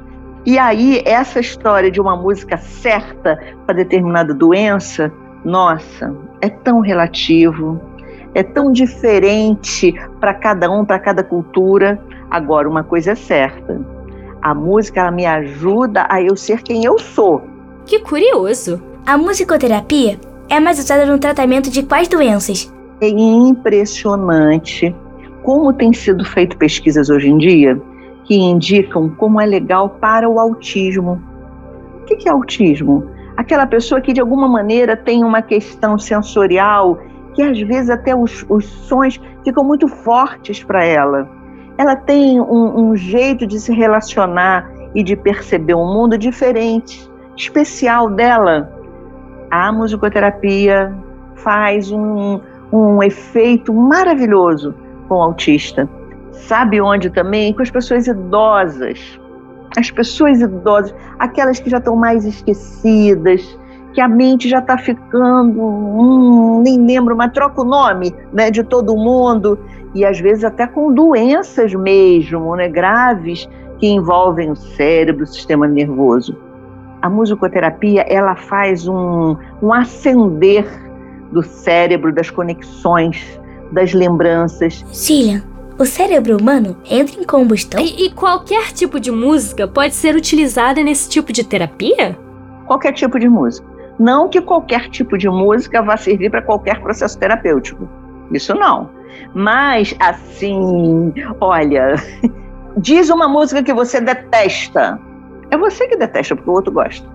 E 0.47 0.59
aí, 0.59 1.03
essa 1.05 1.41
história 1.41 1.91
de 1.91 2.01
uma 2.01 2.17
música 2.17 2.57
certa 2.57 3.39
para 3.67 3.75
determinada 3.75 4.33
doença, 4.33 5.13
nossa, 5.45 6.15
é 6.41 6.49
tão 6.49 6.81
relativo, 6.81 7.81
é 8.35 8.43
tão 8.43 8.73
diferente 8.73 9.95
para 10.21 10.35
cada 10.35 10.71
um, 10.71 10.85
para 10.85 10.99
cada 10.99 11.23
cultura. 11.23 11.99
Agora, 12.31 12.69
uma 12.69 12.83
coisa 12.83 13.13
é 13.13 13.15
certa: 13.15 13.81
a 14.43 14.55
música 14.55 15.11
me 15.11 15.25
ajuda 15.25 16.07
a 16.09 16.21
eu 16.21 16.37
ser 16.37 16.63
quem 16.63 16.85
eu 16.85 16.99
sou. 16.99 17.43
Que 17.87 18.01
curioso! 18.01 18.83
A 19.07 19.17
musicoterapia 19.17 20.19
é 20.49 20.59
mais 20.59 20.79
usada 20.79 21.07
no 21.07 21.19
tratamento 21.19 21.71
de 21.71 21.83
quais 21.83 22.09
doenças? 22.09 22.73
É 23.01 23.09
impressionante 23.09 24.95
como 25.43 25.73
tem 25.73 25.93
sido 25.93 26.25
feito 26.25 26.57
pesquisas 26.57 27.11
hoje 27.11 27.29
em 27.29 27.37
dia 27.37 27.81
que 28.25 28.35
indicam 28.35 29.11
como 29.11 29.41
é 29.41 29.47
legal 29.47 29.91
para 29.91 30.29
o 30.29 30.41
autismo. 30.41 31.21
O 32.01 32.05
que 32.07 32.27
é 32.27 32.33
autismo? 32.33 33.05
Aquela 33.37 33.67
pessoa 33.67 34.01
que 34.01 34.13
de 34.13 34.21
alguma 34.21 34.49
maneira 34.49 34.97
tem 34.97 35.23
uma 35.23 35.43
questão 35.43 35.99
sensorial 35.99 36.99
que 37.35 37.43
às 37.43 37.61
vezes 37.61 37.91
até 37.91 38.15
os, 38.15 38.45
os 38.49 38.65
sons 38.65 39.21
ficam 39.43 39.65
muito 39.65 39.89
fortes 39.89 40.63
para 40.63 40.85
ela. 40.85 41.29
Ela 41.77 41.97
tem 41.97 42.41
um, 42.41 42.91
um 42.91 42.97
jeito 42.97 43.47
de 43.47 43.59
se 43.59 43.73
relacionar 43.73 44.71
e 44.95 45.03
de 45.03 45.17
perceber 45.17 45.75
um 45.75 45.93
mundo 45.93 46.17
diferente, 46.17 47.11
especial 47.37 48.09
dela 48.09 48.73
a 49.55 49.71
musicoterapia 49.71 50.93
faz 51.37 51.93
um, 51.93 52.41
um 52.73 53.01
efeito 53.01 53.73
maravilhoso 53.73 54.75
com 55.09 55.15
o 55.15 55.23
autista. 55.23 55.89
Sabe 56.33 56.81
onde 56.81 57.09
também? 57.09 57.53
Com 57.55 57.63
as 57.63 57.71
pessoas 57.71 58.09
idosas. 58.09 59.21
As 59.79 59.93
pessoas 59.93 60.41
idosas, 60.41 60.93
aquelas 61.21 61.61
que 61.61 61.71
já 61.71 61.79
estão 61.79 61.95
mais 61.95 62.25
esquecidas, 62.25 63.57
que 63.95 64.01
a 64.01 64.09
mente 64.09 64.49
já 64.49 64.59
está 64.59 64.77
ficando, 64.77 65.61
hum, 65.63 66.61
nem 66.63 66.85
lembro, 66.85 67.17
mas 67.17 67.33
troca 67.33 67.63
o 67.63 67.65
nome 67.65 68.15
né, 68.33 68.51
de 68.51 68.63
todo 68.63 68.97
mundo, 68.97 69.59
e 69.95 70.05
às 70.05 70.19
vezes 70.19 70.45
até 70.45 70.67
com 70.67 70.93
doenças 70.93 71.73
mesmo, 71.73 72.57
né, 72.57 72.69
graves, 72.69 73.49
que 73.79 73.87
envolvem 73.87 74.51
o 74.51 74.57
cérebro, 74.57 75.25
o 75.25 75.27
sistema 75.27 75.67
nervoso 75.67 76.37
a 77.05 77.11
musicoterapia 77.11 78.01
ela 78.09 78.35
faz 78.35 78.89
um, 78.89 79.37
um 79.63 79.75
acender 79.75 80.67
do 81.31 81.43
cérebro, 81.43 82.11
das 82.11 82.31
conexões, 82.31 83.39
das 83.71 83.93
lembranças. 83.93 84.83
Cillian, 84.91 85.43
o 85.79 85.85
cérebro 85.85 86.39
humano 86.41 86.79
entra 86.91 87.21
em 87.21 87.25
combustão? 87.25 87.79
E, 87.79 88.07
e, 88.07 88.11
qualquer 88.11 88.73
tipo 88.73 88.99
de 88.99 89.11
música 89.11 89.69
pode 89.69 89.95
ser 89.95 90.17
utilizada 90.17 90.83
nesse 90.83 91.11
tipo 91.11 91.31
de 91.31 91.45
terapia? 91.45 92.17
Qualquer 92.67 92.93
tipo 92.93 93.19
de 93.19 93.29
música. 93.29 93.74
Não 93.99 94.29
que 94.29 94.41
qualquer 94.41 94.89
tipo 94.89 95.17
de 95.17 95.29
música 95.29 95.83
vá 95.83 95.97
servir 95.97 96.31
para 96.31 96.43
qualquer 96.43 96.81
processo 96.81 97.19
terapêutico. 97.19 97.89
Isso 98.33 98.55
não. 98.55 98.91
Mas, 99.35 99.95
assim, 100.01 101.13
olha, 101.41 101.95
diz 102.77 103.11
uma 103.11 103.29
música 103.29 103.63
que 103.63 103.73
você 103.73 104.01
detesta 104.01 104.99
é 105.51 105.57
você 105.57 105.87
que 105.87 105.97
detesta, 105.97 106.35
porque 106.35 106.51
o 106.51 106.53
outro 106.53 106.73
gosta. 106.73 107.07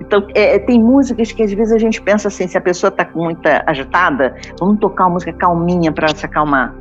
Então, 0.00 0.24
é, 0.34 0.54
é, 0.54 0.58
tem 0.58 0.80
músicas 0.80 1.32
que 1.32 1.42
às 1.42 1.52
vezes 1.52 1.72
a 1.72 1.78
gente 1.78 2.00
pensa 2.00 2.28
assim: 2.28 2.46
se 2.46 2.56
a 2.56 2.60
pessoa 2.60 2.88
está 2.88 3.06
muita 3.14 3.64
agitada, 3.66 4.36
vamos 4.60 4.78
tocar 4.78 5.04
uma 5.04 5.14
música 5.14 5.32
calminha 5.32 5.90
para 5.90 6.08
se 6.14 6.24
acalmar. 6.24 6.74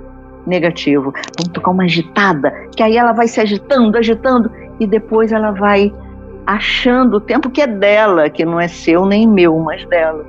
Negativo. 0.46 1.12
Vamos 1.38 1.52
tocar 1.52 1.72
uma 1.72 1.84
agitada, 1.84 2.52
que 2.76 2.82
aí 2.82 2.96
ela 2.96 3.12
vai 3.12 3.28
se 3.28 3.42
agitando, 3.42 3.98
agitando, 3.98 4.52
e 4.80 4.88
depois 4.88 5.32
ela 5.32 5.52
vai 5.52 5.92
achando 6.48 7.18
o 7.18 7.20
tempo 7.20 7.50
que 7.50 7.62
é 7.62 7.68
dela, 7.68 8.30
que 8.30 8.46
não 8.46 8.58
é 8.58 8.70
seu 8.70 9.06
nem 9.06 9.28
meu, 9.28 9.60
mas 9.60 9.86
dela. 9.86 10.26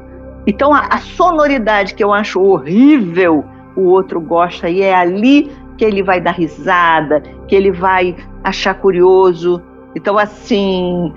Então, 0.47 0.75
a, 0.75 0.81
a 0.91 0.99
sonoridade 0.99 1.95
que 1.95 2.03
eu 2.03 2.13
acho 2.13 2.43
horrível, 2.43 3.45
o 3.77 3.83
outro 3.83 4.21
gosta, 4.21 4.69
e 4.69 4.83
é 4.83 4.93
ali 4.93 5.53
que 5.77 5.85
ele 5.85 6.03
vai 6.03 6.21
dar 6.21 6.33
risada, 6.33 7.23
que 7.47 7.55
ele 7.55 7.71
vai 7.71 8.17
achar 8.43 8.75
curioso, 8.75 9.63
então, 9.95 10.19
assim, 10.19 11.15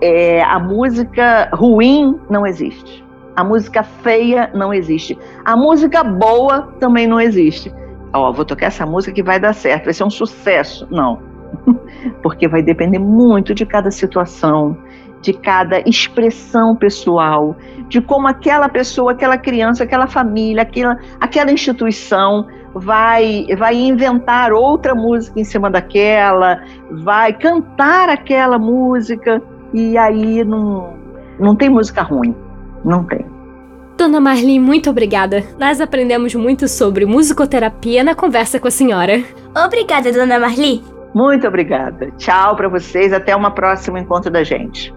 é, 0.00 0.42
a 0.42 0.58
música 0.58 1.48
ruim 1.52 2.18
não 2.28 2.44
existe. 2.44 3.04
A 3.36 3.44
música 3.44 3.82
feia 3.82 4.50
não 4.52 4.74
existe. 4.74 5.16
A 5.44 5.56
música 5.56 6.02
boa 6.02 6.72
também 6.80 7.06
não 7.06 7.20
existe. 7.20 7.72
Ó, 8.12 8.30
vou 8.32 8.44
tocar 8.44 8.66
essa 8.66 8.84
música 8.84 9.14
que 9.14 9.22
vai 9.22 9.40
dar 9.40 9.54
certo, 9.54 9.84
vai 9.84 9.94
ser 9.94 10.04
um 10.04 10.10
sucesso. 10.10 10.86
Não. 10.90 11.31
Porque 12.22 12.48
vai 12.48 12.62
depender 12.62 12.98
muito 12.98 13.54
de 13.54 13.64
cada 13.66 13.90
situação, 13.90 14.76
de 15.20 15.32
cada 15.32 15.80
expressão 15.88 16.74
pessoal, 16.74 17.56
de 17.88 18.00
como 18.00 18.26
aquela 18.26 18.68
pessoa, 18.68 19.12
aquela 19.12 19.38
criança, 19.38 19.84
aquela 19.84 20.06
família, 20.06 20.62
aquela, 20.62 20.98
aquela 21.20 21.52
instituição 21.52 22.46
vai, 22.74 23.46
vai 23.56 23.76
inventar 23.76 24.52
outra 24.52 24.94
música 24.94 25.38
em 25.38 25.44
cima 25.44 25.70
daquela, 25.70 26.62
vai 26.90 27.32
cantar 27.32 28.08
aquela 28.08 28.58
música, 28.58 29.42
e 29.72 29.96
aí 29.96 30.44
não, 30.44 30.94
não 31.38 31.54
tem 31.54 31.68
música 31.68 32.02
ruim. 32.02 32.34
Não 32.84 33.04
tem. 33.04 33.24
Dona 33.96 34.20
Marli, 34.20 34.58
muito 34.58 34.90
obrigada. 34.90 35.44
Nós 35.58 35.80
aprendemos 35.80 36.34
muito 36.34 36.66
sobre 36.66 37.06
musicoterapia 37.06 38.02
na 38.02 38.14
conversa 38.14 38.58
com 38.58 38.66
a 38.66 38.70
senhora. 38.70 39.22
Obrigada, 39.54 40.10
Dona 40.10 40.40
Marli. 40.40 40.82
Muito 41.14 41.46
obrigada. 41.46 42.10
Tchau 42.16 42.56
para 42.56 42.68
vocês. 42.68 43.12
Até 43.12 43.34
uma 43.34 43.50
próxima 43.50 44.00
encontro 44.00 44.30
da 44.30 44.42
gente. 44.42 44.94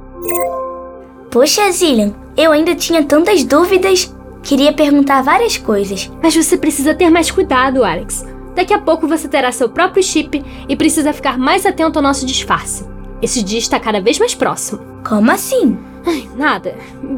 Poxa, 1.31 1.69
Zillian, 1.72 2.13
eu 2.38 2.51
ainda 2.51 2.74
tinha 2.75 3.03
tantas 3.03 3.43
dúvidas. 3.43 4.15
Queria 4.41 4.72
perguntar 4.72 5.22
várias 5.22 5.57
coisas. 5.57 6.12
Mas 6.22 6.36
você 6.36 6.57
precisa 6.57 6.93
ter 6.93 7.10
mais 7.10 7.29
cuidado, 7.29 7.84
Alex. 7.84 8.25
Daqui 8.55 8.74
a 8.74 8.79
pouco 8.79 9.07
você 9.07 9.27
terá 9.27 9.51
seu 9.51 9.67
próprio 9.67 10.01
chip 10.01 10.41
e 10.69 10.75
precisa 10.75 11.12
ficar 11.12 11.38
mais 11.38 11.65
atento 11.65 12.00
ao 12.00 12.03
nosso 12.03 12.25
disfarce. 12.25 12.86
Esse 13.22 13.43
dia 13.43 13.60
está 13.60 13.79
cada 13.79 14.00
vez 14.00 14.17
mais 14.17 14.34
próximo. 14.34 14.79
Como 15.07 15.29
assim? 15.29 15.77
Ai, 16.05 16.29
nada. 16.36 16.75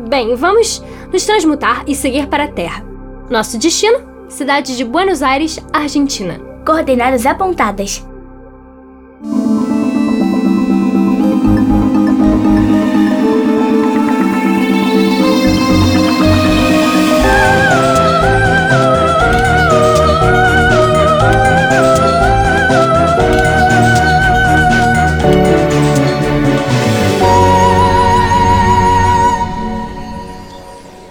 Bem, 0.10 0.36
vamos 0.36 0.84
nos 1.12 1.26
transmutar 1.26 1.84
e 1.86 1.94
seguir 1.94 2.28
para 2.28 2.46
a 2.46 2.48
Terra. 2.48 2.84
Nosso 3.30 3.60
destino: 3.60 4.00
cidade 4.28 4.76
de 4.76 4.84
Buenos 4.84 5.22
Aires, 5.22 5.60
Argentina. 5.72 6.40
Coordenadas 6.66 7.26
apontadas. 7.26 8.06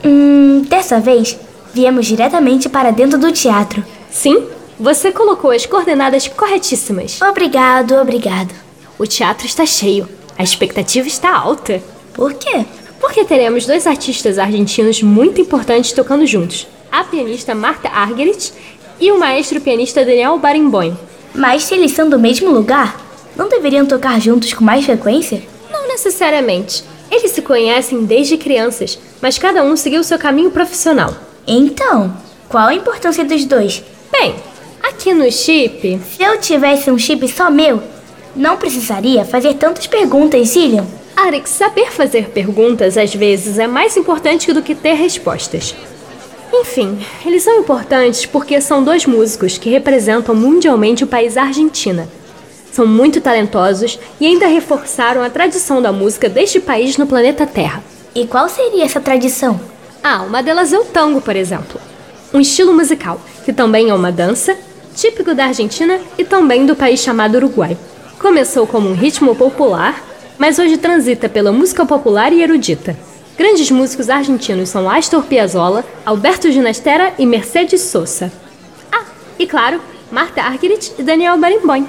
Hum, 0.05 0.63
dessa 0.69 1.01
vez, 1.01 1.37
viemos 1.75 2.07
diretamente 2.07 2.69
para 2.69 2.93
dentro 2.93 3.19
do 3.19 3.33
teatro. 3.33 3.85
Sim, 4.09 4.47
você 4.79 5.11
colocou 5.11 5.51
as 5.51 5.65
coordenadas 5.65 6.29
corretíssimas. 6.29 7.21
Obrigado, 7.23 7.95
obrigado. 7.95 8.55
O 8.99 9.07
teatro 9.07 9.47
está 9.47 9.65
cheio. 9.65 10.09
A 10.39 10.43
expectativa 10.43 11.09
está 11.09 11.35
alta. 11.35 11.83
Por 12.13 12.35
quê? 12.35 12.65
Porque 13.01 13.25
teremos 13.25 13.67
dois 13.67 13.87
artistas 13.87 14.39
argentinos 14.39 15.03
muito 15.03 15.41
importantes 15.41 15.93
tocando 15.93 16.27
juntos: 16.27 16.67
a 16.91 17.05
pianista 17.05 17.55
Marta 17.55 17.89
Argerich 17.89 18.53
e 19.01 19.11
o 19.11 19.19
maestro 19.19 19.61
pianista 19.61 20.05
Daniel 20.05 20.39
Barenboim. 20.39 20.97
Mas 21.35 21.65
se 21.65 21.75
eles 21.75 21.93
são 21.93 22.09
do 22.09 22.19
mesmo 22.19 22.51
lugar, 22.51 22.99
não 23.37 23.49
deveriam 23.49 23.85
tocar 23.85 24.21
juntos 24.21 24.55
com 24.55 24.65
mais 24.65 24.85
frequência? 24.85 25.43
Não 25.71 25.89
necessariamente. 25.89 26.83
Eles 27.11 27.31
se 27.31 27.43
conhecem 27.43 28.05
desde 28.05 28.37
crianças, 28.37 28.99
mas 29.21 29.39
cada 29.39 29.63
um 29.63 29.77
seguiu 29.77 30.03
seu 30.03 30.19
caminho 30.19 30.51
profissional. 30.51 31.15
Então, 31.47 32.17
qual 32.49 32.69
a 32.69 32.75
importância 32.75 33.25
dos 33.25 33.45
dois? 33.45 33.83
Bem, 34.11 34.35
aqui 34.89 35.13
no 35.13 35.31
chip. 35.31 36.01
Se 36.17 36.23
eu 36.23 36.39
tivesse 36.39 36.91
um 36.91 36.99
chip 36.99 37.27
só 37.29 37.51
meu, 37.51 37.83
não 38.35 38.57
precisaria 38.57 39.25
fazer 39.25 39.55
tantas 39.55 39.87
perguntas, 39.87 40.49
Zillion. 40.49 40.85
Alex, 41.17 41.51
saber 41.51 41.91
fazer 41.91 42.29
perguntas 42.29 42.99
às 42.99 43.15
vezes 43.15 43.59
é 43.59 43.67
mais 43.67 43.97
importante 43.97 44.53
do 44.53 44.63
que 44.63 44.75
ter 44.75 44.93
respostas. 44.93 45.75
Enfim, 46.53 46.99
eles 47.25 47.43
são 47.43 47.59
importantes 47.59 48.27
porque 48.27 48.61
são 48.61 48.83
dois 48.83 49.07
músicos 49.07 49.59
que 49.59 49.71
representam 49.71 50.35
mundialmente 50.35 51.05
o 51.05 51.07
país 51.07 51.37
Argentina. 51.37 52.09
São 52.71 52.87
muito 52.87 53.21
talentosos 53.21 53.99
e 54.21 54.27
ainda 54.27 54.47
reforçaram 54.47 55.23
a 55.23 55.31
tradição 55.31 55.81
da 55.81 55.91
música 55.91 56.29
deste 56.29 56.61
país 56.61 56.97
no 56.97 57.07
planeta 57.07 57.47
Terra. 57.47 57.83
E 58.15 58.27
qual 58.27 58.49
seria 58.49 58.85
essa 58.85 59.01
tradição? 59.01 59.59
Ah, 60.03 60.23
uma 60.23 60.43
delas 60.43 60.73
é 60.73 60.79
o 60.79 60.85
tango, 60.85 61.21
por 61.21 61.35
exemplo. 61.35 61.81
Um 62.33 62.41
estilo 62.41 62.75
musical 62.75 63.21
que 63.45 63.53
também 63.53 63.89
é 63.89 63.95
uma 63.95 64.13
dança, 64.13 64.57
típico 64.97 65.33
da 65.35 65.45
Argentina 65.45 66.01
e 66.19 66.25
também 66.25 66.67
do 66.67 66.75
país 66.75 66.99
chamado 66.99 67.37
Uruguai. 67.37 67.77
Começou 68.19 68.67
como 68.67 68.89
um 68.89 68.95
ritmo 68.95 69.37
popular 69.37 70.03
mas 70.39 70.59
hoje 70.59 70.77
transita 70.77 71.29
pela 71.29 71.53
música 71.53 71.85
popular 71.87 72.33
e 72.33 72.43
erudita. 72.43 72.97
Grandes 73.37 73.71
músicos 73.71 74.09
argentinos 74.09 74.69
são 74.69 74.89
Astor 74.89 75.23
Piazzolla, 75.25 75.85
Alberto 76.05 76.51
Ginastera 76.51 77.13
e 77.19 77.27
Mercedes 77.27 77.83
Sosa. 77.83 78.33
Ah, 78.91 79.05
e 79.39 79.47
claro, 79.47 79.81
Marta 80.11 80.43
Argerich 80.43 80.93
e 80.99 81.03
Daniel 81.03 81.39
Barenboim. 81.39 81.87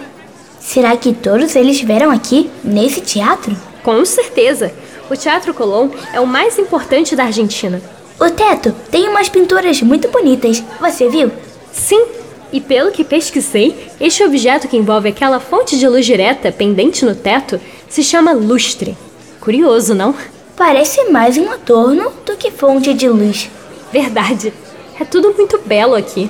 Será 0.60 0.96
que 0.98 1.14
todos 1.14 1.56
eles 1.56 1.80
vieram 1.80 2.12
aqui, 2.12 2.50
nesse 2.64 3.00
teatro? 3.00 3.56
Com 3.84 4.04
certeza! 4.04 4.74
O 5.10 5.16
Teatro 5.16 5.54
Colón 5.54 5.90
é 6.12 6.20
o 6.20 6.28
mais 6.28 6.60
importante 6.60 7.16
da 7.16 7.24
Argentina. 7.24 7.82
O 8.20 8.30
teto 8.30 8.76
tem 8.92 9.08
umas 9.08 9.30
pinturas 9.30 9.82
muito 9.82 10.10
bonitas, 10.10 10.62
você 10.82 11.08
viu? 11.08 11.32
Sim, 11.72 12.04
e 12.52 12.62
pelo 12.62 12.92
que 12.92 13.04
pesquisei, 13.04 13.90
este 14.00 14.24
objeto 14.24 14.68
que 14.68 14.78
envolve 14.78 15.10
aquela 15.10 15.40
fonte 15.40 15.78
de 15.78 15.88
luz 15.88 16.06
direta 16.06 16.52
pendente 16.52 17.04
no 17.04 17.16
teto 17.16 17.60
se 17.90 18.04
chama 18.04 18.32
lustre. 18.32 18.98
Curioso, 19.40 19.94
não? 19.94 20.16
Parece 20.56 21.10
mais 21.10 21.38
um 21.38 21.52
adorno 21.52 22.12
do 22.26 22.36
que 22.36 22.52
fonte 22.52 22.94
de 22.94 23.08
luz. 23.08 23.50
Verdade. 23.92 24.54
É 25.00 25.06
tudo 25.06 25.34
muito 25.34 25.60
belo 25.66 25.96
aqui. 25.96 26.30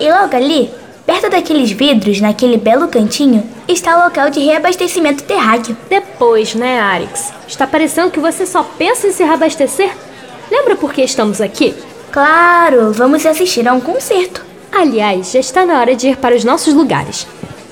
E 0.00 0.10
logo 0.10 0.34
ali, 0.34 0.70
perto 1.06 1.30
daqueles 1.30 1.70
vidros, 1.70 2.20
naquele 2.20 2.56
belo 2.56 2.88
cantinho, 2.88 3.42
está 3.68 3.96
o 3.96 4.04
local 4.04 4.30
de 4.30 4.40
reabastecimento 4.40 5.22
terráqueo. 5.22 5.76
Depois, 5.88 6.54
né, 6.54 6.80
Arix? 6.80 7.32
Está 7.46 7.66
parecendo 7.66 8.10
que 8.10 8.20
você 8.20 8.44
só 8.46 8.62
pensa 8.62 9.06
em 9.06 9.12
se 9.12 9.22
reabastecer? 9.22 9.90
Lembra 10.50 10.76
por 10.76 10.92
que 10.92 11.02
estamos 11.02 11.40
aqui? 11.40 11.74
Claro, 12.10 12.92
vamos 12.92 13.24
assistir 13.24 13.68
a 13.68 13.72
um 13.72 13.80
concerto. 13.80 14.47
Aliás, 14.72 15.32
já 15.32 15.40
está 15.40 15.64
na 15.64 15.80
hora 15.80 15.94
de 15.96 16.08
ir 16.08 16.16
para 16.16 16.36
os 16.36 16.44
nossos 16.44 16.74
lugares. 16.74 17.26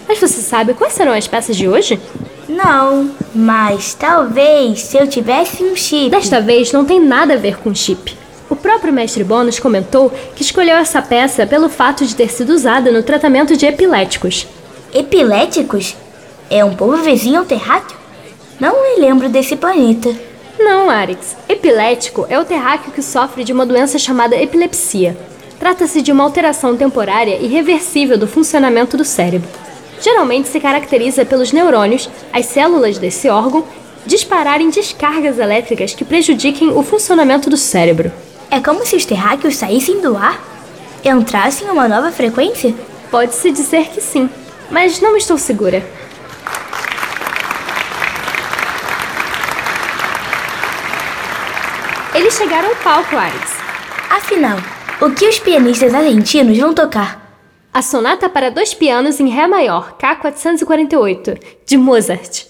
Mas 0.09 0.19
você 0.19 0.41
sabe 0.41 0.75
quais 0.75 0.93
serão 0.93 1.13
as 1.13 1.27
peças 1.27 1.57
de 1.57 1.69
hoje? 1.69 2.01
Não, 2.49 3.11
mas 3.35 3.95
talvez 3.95 4.83
se 4.83 4.97
eu 4.97 5.07
tivesse 5.07 5.63
um 5.65 5.75
chip. 5.77 6.11
Desta 6.11 6.41
vez 6.41 6.73
não 6.73 6.85
tem 6.85 7.01
nada 7.01 7.35
a 7.35 7.37
ver 7.37 7.59
com 7.59 7.75
chip. 7.75 8.17
O 8.49 8.55
próprio 8.55 8.93
mestre 8.93 9.25
Bônus 9.25 9.59
comentou 9.59 10.11
que 10.35 10.43
escolheu 10.43 10.77
essa 10.77 11.03
peça 11.03 11.47
pelo 11.47 11.69
fato 11.69 12.07
de 12.07 12.15
ter 12.15 12.31
sido 12.31 12.51
usada 12.51 12.93
no 12.93 13.03
tratamento 13.03 13.57
de 13.57 13.67
epiléticos. 13.67 14.47
Epiléticos? 14.95 15.97
É 16.49 16.65
um 16.65 16.75
povo 16.75 16.97
vizinho 16.99 17.41
ao 17.41 17.45
terráqueo? 17.45 17.97
Não 18.61 18.83
me 18.83 19.01
lembro 19.01 19.29
desse 19.29 19.57
planeta. 19.57 20.15
Não, 20.59 20.89
Arix. 20.89 21.37
Epilético 21.49 22.25
é 22.31 22.39
o 22.39 22.45
terráqueo 22.45 22.93
que 22.93 23.03
sofre 23.03 23.45
de 23.45 23.53
uma 23.53 23.67
doença 23.67 23.99
chamada 23.99 24.41
epilepsia. 24.41 25.17
Trata-se 25.59 26.03
de 26.03 26.13
uma 26.13 26.25
alteração 26.25 26.77
temporária 26.77 27.39
e 27.41 27.47
reversível 27.47 28.19
do 28.19 28.27
funcionamento 28.27 28.97
do 28.97 29.05
cérebro 29.05 29.49
geralmente 30.01 30.49
se 30.49 30.61
caracteriza 30.61 31.25
pelos 31.25 31.53
neurônios, 31.53 32.09
as 32.33 32.47
células 32.47 32.99
desse 32.99 33.29
órgão, 33.29 33.65
dispararem 34.05 34.71
descargas 34.71 35.39
elétricas 35.39 35.95
que 35.95 36.05
prejudiquem 36.05 36.71
o 36.71 36.83
funcionamento 36.83 37.51
do 37.51 37.57
cérebro. 37.57 38.13
É 38.51 38.61
como 38.61 38.87
se 38.87 38.97
os 38.97 39.05
terráqueos 39.05 39.57
saíssem 39.57 40.01
do 40.01 40.17
ar? 40.17 40.41
Entrassem 41.05 41.67
em 41.67 41.71
uma 41.71 41.89
nova 41.89 42.13
frequência? 42.13 42.75
Pode-se 43.11 43.51
dizer 43.51 43.89
que 43.89 44.01
sim, 44.01 44.29
mas 44.71 45.01
não 45.01 45.17
estou 45.17 45.39
segura. 45.39 45.85
Eles 52.15 52.35
chegaram 52.35 52.69
ao 52.71 52.77
palco, 52.77 53.17
Ares. 53.17 53.53
Afinal, 54.09 54.59
o 55.01 55.11
que 55.11 55.29
os 55.29 55.39
pianistas 55.39 55.95
argentinos 55.95 56.59
vão 56.59 56.75
tocar? 56.75 57.27
a 57.77 57.83
Sonata 57.83 58.27
para 58.31 58.51
dois 58.51 58.73
pianos 58.73 59.21
em 59.21 59.29
Ré 59.29 59.47
maior, 59.47 59.99
K448, 59.99 61.39
de 61.67 61.77
Mozart. 61.77 62.47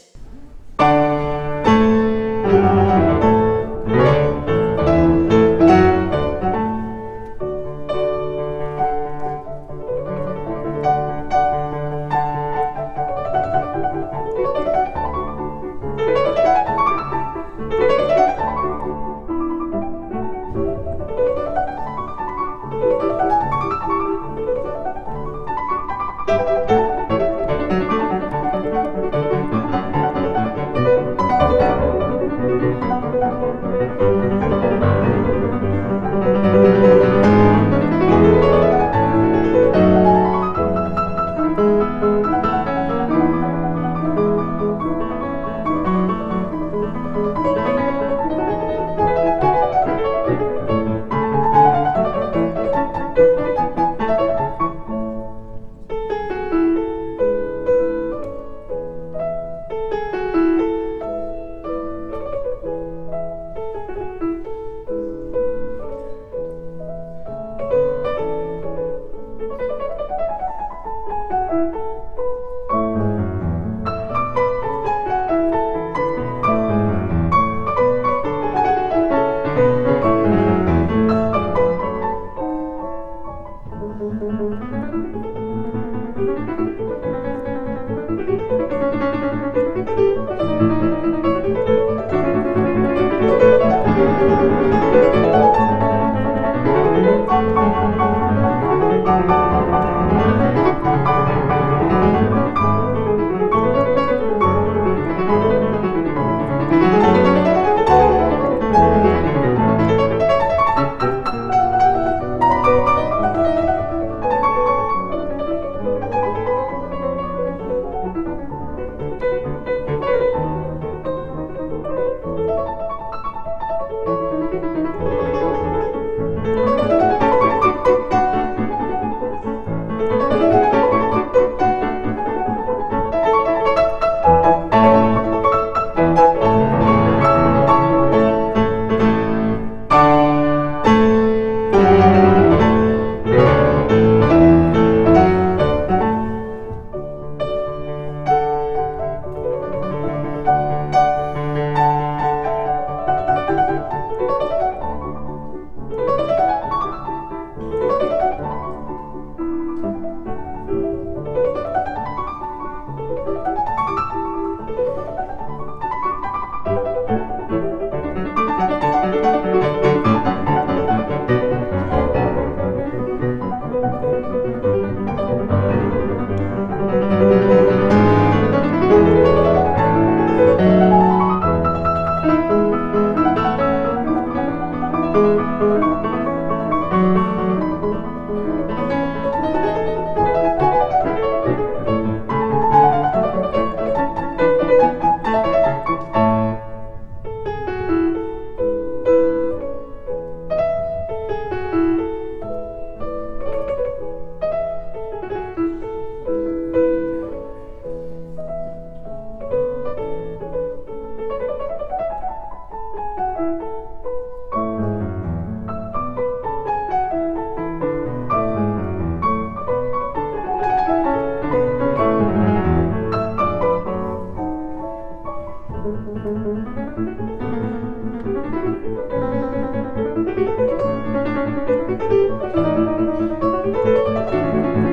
Entendeu 234.47 234.73
por 234.73 234.86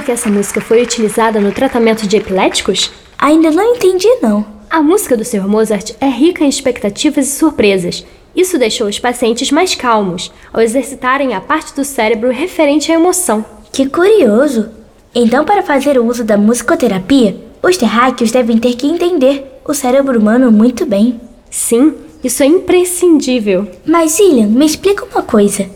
que 0.00 0.12
essa 0.12 0.30
música 0.30 0.60
foi 0.60 0.82
utilizada 0.82 1.40
no 1.40 1.52
tratamento 1.52 2.06
de 2.06 2.16
epiléticos? 2.16 2.90
Ainda 3.18 3.50
não 3.50 3.74
entendi, 3.74 4.08
não. 4.22 4.44
A 4.70 4.82
música 4.82 5.16
do 5.16 5.24
Sr. 5.24 5.46
Mozart 5.46 5.92
é 6.00 6.08
rica 6.08 6.44
em 6.44 6.48
expectativas 6.48 7.28
e 7.28 7.30
surpresas. 7.38 8.04
Isso 8.34 8.58
deixou 8.58 8.88
os 8.88 8.98
pacientes 8.98 9.50
mais 9.50 9.74
calmos 9.74 10.32
ao 10.52 10.60
exercitarem 10.60 11.34
a 11.34 11.40
parte 11.40 11.74
do 11.74 11.84
cérebro 11.84 12.30
referente 12.30 12.90
à 12.90 12.94
emoção. 12.94 13.44
Que 13.72 13.88
curioso! 13.88 14.70
Então, 15.14 15.44
para 15.44 15.62
fazer 15.62 15.98
o 15.98 16.06
uso 16.06 16.24
da 16.24 16.36
musicoterapia, 16.36 17.36
os 17.62 17.76
terráqueos 17.76 18.32
devem 18.32 18.58
ter 18.58 18.74
que 18.74 18.86
entender 18.86 19.60
o 19.64 19.72
cérebro 19.72 20.18
humano 20.18 20.50
muito 20.50 20.84
bem. 20.84 21.20
Sim, 21.48 21.94
isso 22.22 22.42
é 22.42 22.46
imprescindível. 22.46 23.68
Mas, 23.86 24.18
Ilian, 24.18 24.48
me 24.48 24.66
explica 24.66 25.04
uma 25.04 25.22
coisa. 25.22 25.70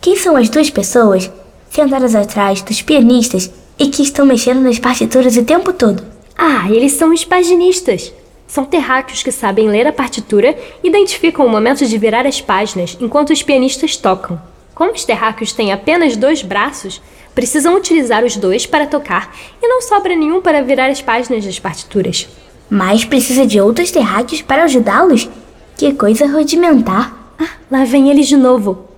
Quem 0.00 0.16
são 0.16 0.36
as 0.36 0.50
duas 0.50 0.68
pessoas 0.68 1.30
sentadas 1.74 2.14
atrás 2.14 2.62
dos 2.62 2.80
pianistas 2.82 3.50
e 3.76 3.88
que 3.88 4.00
estão 4.00 4.24
mexendo 4.24 4.60
nas 4.60 4.78
partituras 4.78 5.36
o 5.36 5.44
tempo 5.44 5.72
todo. 5.72 6.04
Ah, 6.38 6.70
eles 6.70 6.92
são 6.92 7.12
os 7.12 7.24
paginistas. 7.24 8.12
São 8.46 8.64
terráqueos 8.64 9.24
que 9.24 9.32
sabem 9.32 9.68
ler 9.68 9.84
a 9.84 9.92
partitura 9.92 10.56
e 10.84 10.88
identificam 10.88 11.44
o 11.44 11.48
momento 11.48 11.84
de 11.84 11.98
virar 11.98 12.26
as 12.26 12.40
páginas 12.40 12.96
enquanto 13.00 13.30
os 13.30 13.42
pianistas 13.42 13.96
tocam. 13.96 14.40
Como 14.72 14.92
os 14.92 15.04
terráqueos 15.04 15.52
têm 15.52 15.72
apenas 15.72 16.16
dois 16.16 16.42
braços, 16.42 17.02
precisam 17.34 17.74
utilizar 17.74 18.24
os 18.24 18.36
dois 18.36 18.66
para 18.66 18.86
tocar 18.86 19.34
e 19.60 19.66
não 19.66 19.82
sobra 19.82 20.14
nenhum 20.14 20.40
para 20.40 20.62
virar 20.62 20.90
as 20.90 21.02
páginas 21.02 21.44
das 21.44 21.58
partituras. 21.58 22.28
Mas 22.70 23.04
precisa 23.04 23.44
de 23.44 23.60
outros 23.60 23.90
terráqueos 23.90 24.42
para 24.42 24.62
ajudá-los? 24.62 25.28
Que 25.76 25.92
coisa 25.92 26.28
rudimentar. 26.28 27.34
Ah, 27.36 27.50
lá 27.68 27.84
vem 27.84 28.10
eles 28.10 28.28
de 28.28 28.36
novo. 28.36 28.93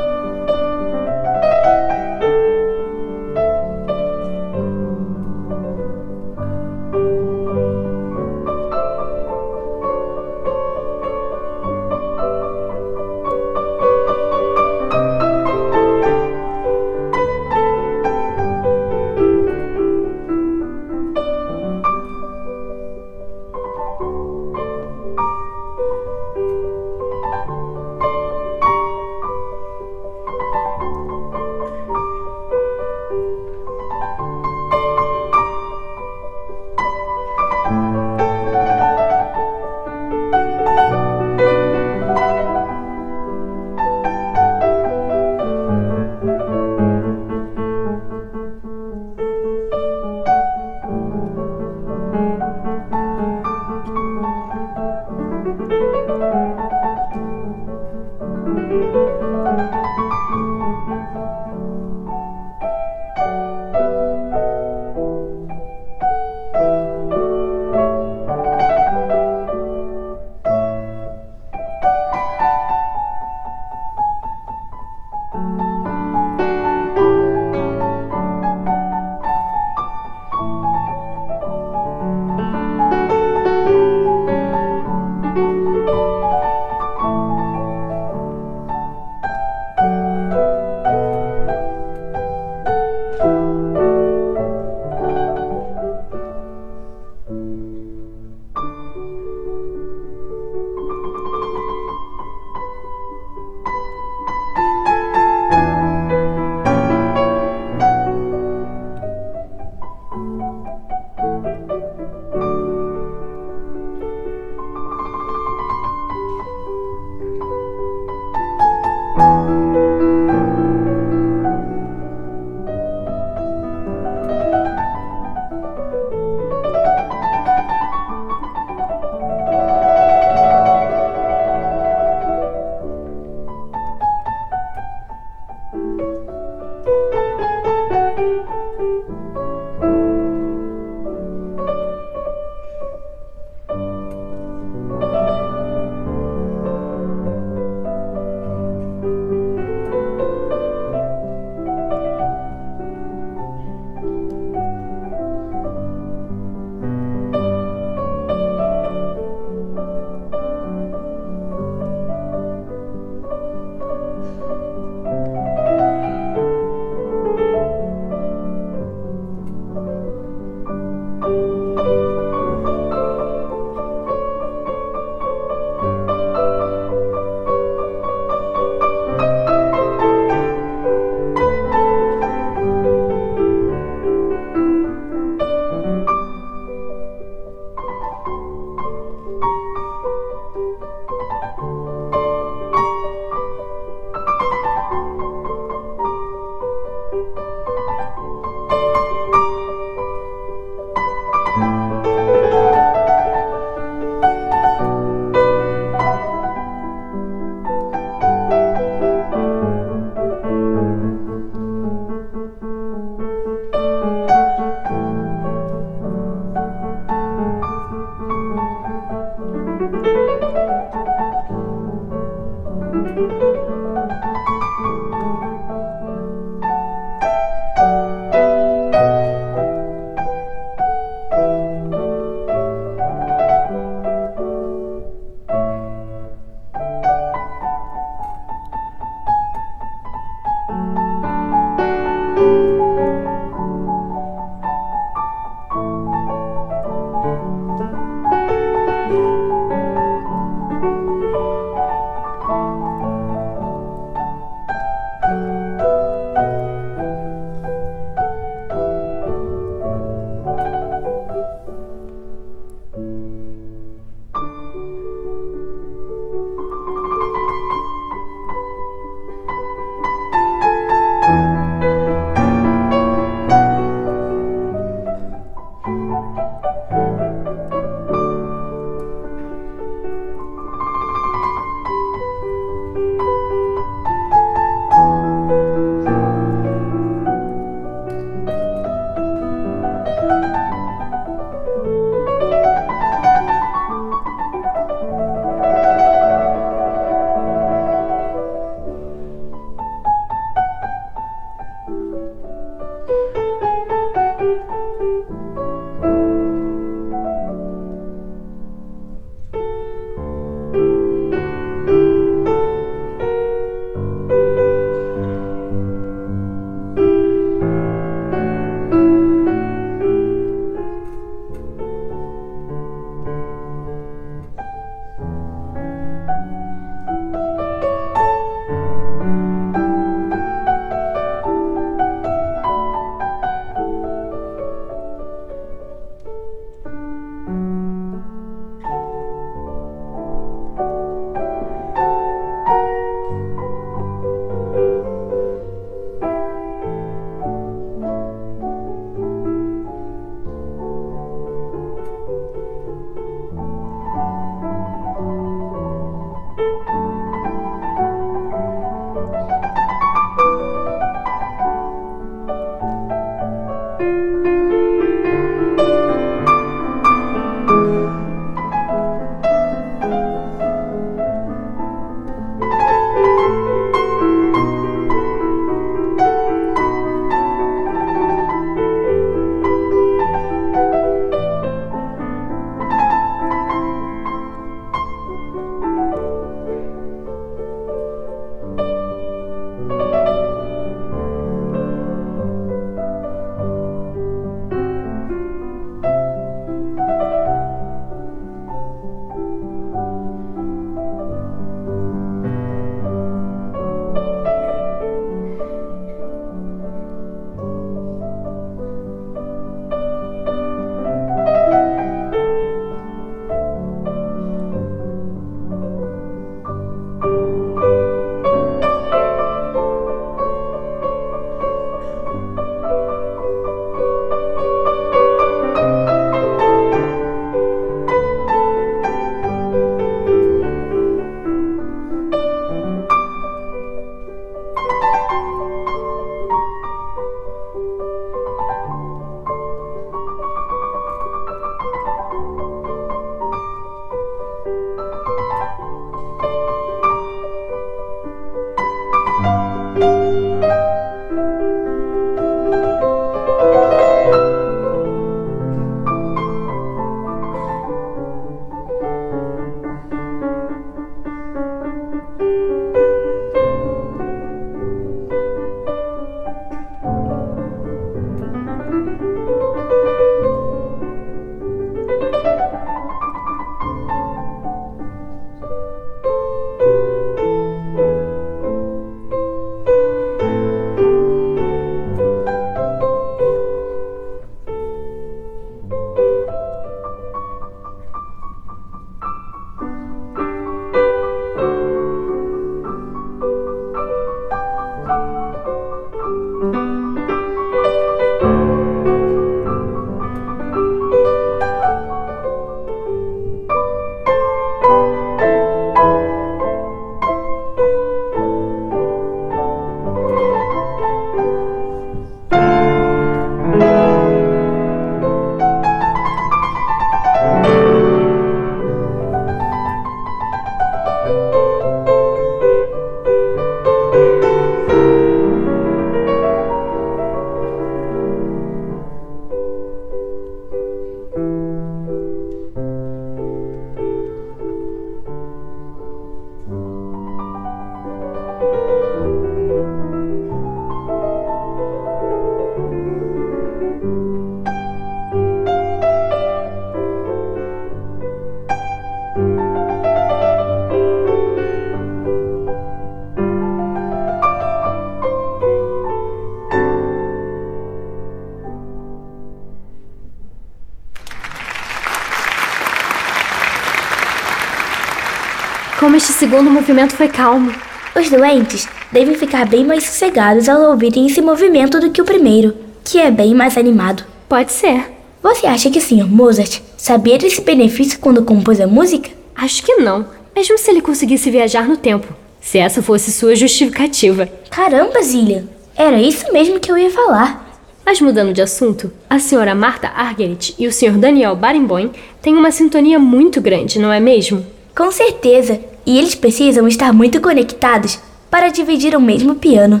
Segundo 566.38 566.70
movimento 566.70 567.16
foi 567.16 567.26
calmo. 567.26 567.74
Os 568.14 568.30
doentes 568.30 568.86
devem 569.10 569.34
ficar 569.34 569.66
bem 569.66 569.84
mais 569.84 570.04
sossegados 570.04 570.68
ao 570.68 570.90
ouvirem 570.90 571.26
esse 571.26 571.42
movimento 571.42 571.98
do 571.98 572.12
que 572.12 572.22
o 572.22 572.24
primeiro, 572.24 572.76
que 573.02 573.18
é 573.18 573.28
bem 573.28 573.56
mais 573.56 573.76
animado. 573.76 574.24
Pode 574.48 574.70
ser. 574.70 575.04
Você 575.42 575.66
acha 575.66 575.90
que 575.90 575.98
o 575.98 576.00
Sr. 576.00 576.28
Mozart 576.28 576.80
sabia 576.96 577.38
desse 577.38 577.60
benefício 577.60 578.20
quando 578.20 578.44
compôs 578.44 578.80
a 578.80 578.86
música? 578.86 579.30
Acho 579.52 579.82
que 579.82 579.96
não, 579.96 580.26
mesmo 580.54 580.78
se 580.78 580.88
ele 580.88 581.00
conseguisse 581.00 581.50
viajar 581.50 581.88
no 581.88 581.96
tempo. 581.96 582.32
Se 582.60 582.78
essa 582.78 583.02
fosse 583.02 583.32
sua 583.32 583.56
justificativa. 583.56 584.48
Caramba, 584.70 585.20
Zillian! 585.20 585.64
Era 585.96 586.22
isso 586.22 586.52
mesmo 586.52 586.78
que 586.78 586.92
eu 586.92 586.96
ia 586.96 587.10
falar. 587.10 587.82
Mas 588.06 588.20
mudando 588.20 588.52
de 588.52 588.62
assunto, 588.62 589.10
a 589.28 589.40
senhora 589.40 589.74
Marta 589.74 590.06
Argerich 590.06 590.72
e 590.78 590.86
o 590.86 590.92
Sr. 590.92 591.18
Daniel 591.18 591.56
Barenboim 591.56 592.12
têm 592.40 592.54
uma 592.54 592.70
sintonia 592.70 593.18
muito 593.18 593.60
grande, 593.60 593.98
não 593.98 594.12
é 594.12 594.20
mesmo? 594.20 594.64
Com 594.94 595.10
certeza. 595.10 595.80
E 596.06 596.18
eles 596.18 596.34
precisam 596.34 596.88
estar 596.88 597.12
muito 597.12 597.40
conectados 597.40 598.18
para 598.50 598.68
dividir 598.68 599.14
o 599.16 599.20
mesmo 599.20 599.54
piano. 599.54 600.00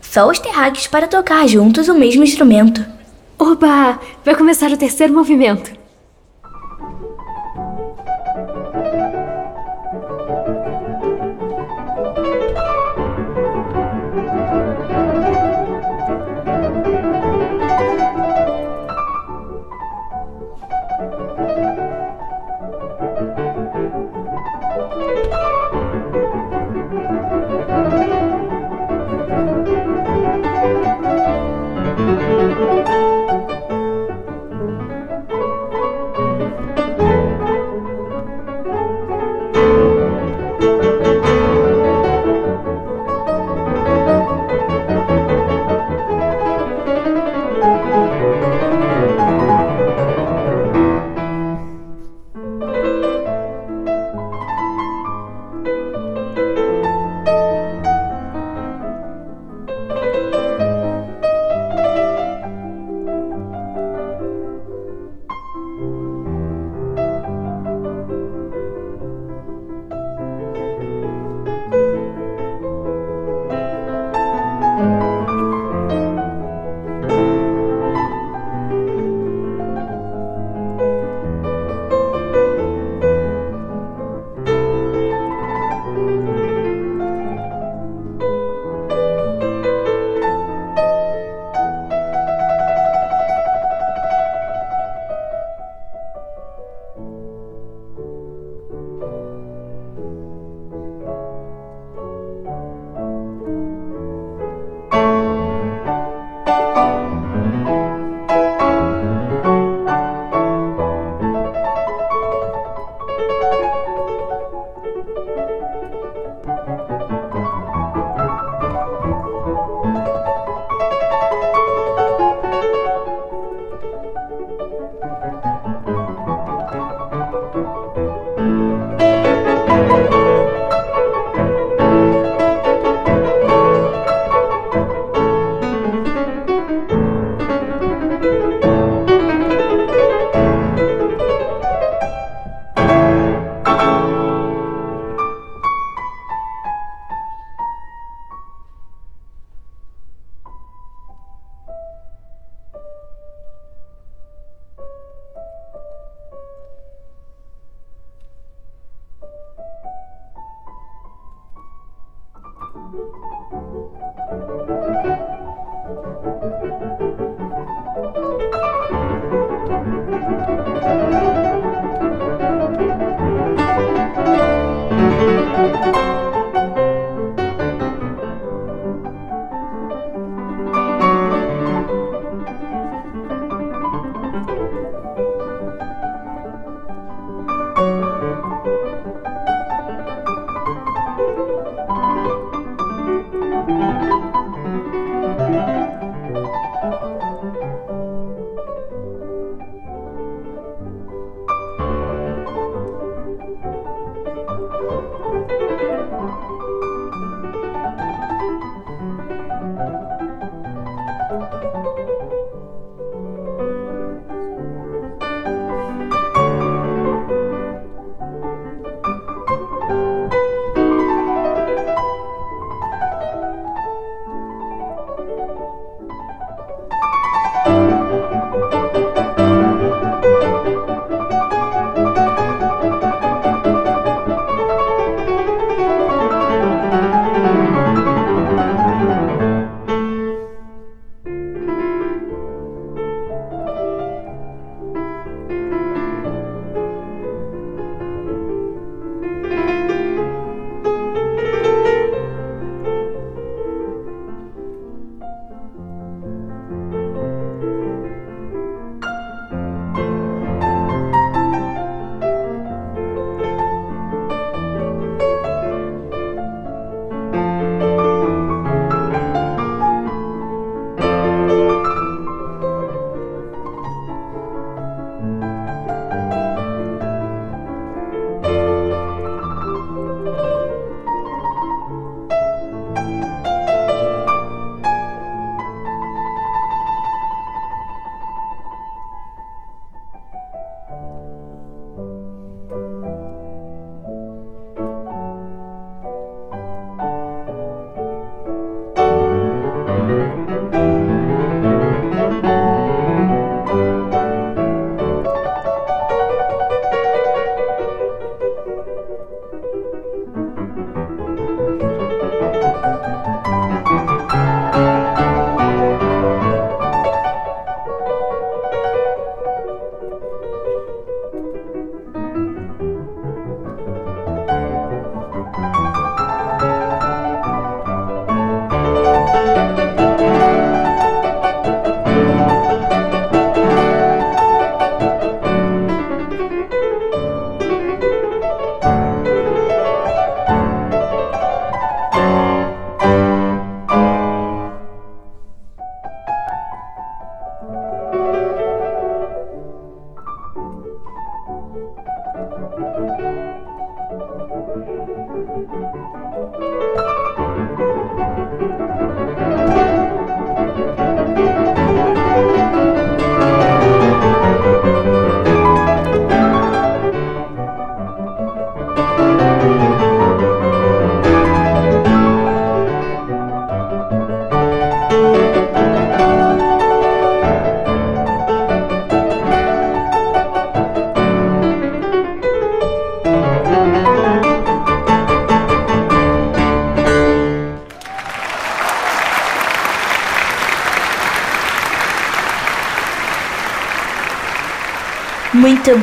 Só 0.00 0.28
os 0.28 0.38
terráqueos 0.38 0.86
para 0.86 1.08
tocar 1.08 1.46
juntos 1.48 1.88
o 1.88 1.94
mesmo 1.94 2.24
instrumento. 2.24 2.84
Oba! 3.38 3.98
Vai 4.24 4.34
começar 4.34 4.70
o 4.70 4.76
terceiro 4.76 5.12
movimento. 5.12 5.83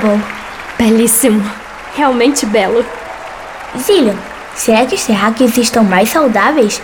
Bom. 0.02 0.20
Belíssimo. 0.78 1.42
Realmente 1.96 2.46
belo. 2.46 2.84
Zillion, 3.78 4.16
será 4.56 4.86
que 4.86 4.96
os 4.96 5.06
terráqueos 5.06 5.58
estão 5.58 5.84
mais 5.84 6.10
saudáveis? 6.10 6.82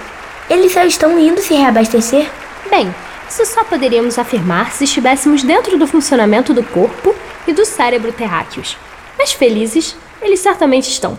Eles 0.49 0.71
só 0.71 0.83
estão 0.83 1.19
indo 1.19 1.41
se 1.41 1.53
reabastecer? 1.53 2.29
Bem, 2.69 2.93
isso 3.29 3.45
só 3.45 3.63
poderíamos 3.63 4.17
afirmar 4.17 4.71
se 4.71 4.85
estivéssemos 4.85 5.43
dentro 5.43 5.77
do 5.77 5.87
funcionamento 5.87 6.53
do 6.53 6.63
corpo 6.63 7.13
e 7.45 7.53
do 7.53 7.65
cérebro 7.65 8.13
terráqueos. 8.13 8.77
Mas 9.17 9.33
felizes, 9.33 9.95
eles 10.21 10.39
certamente 10.39 10.89
estão. 10.89 11.17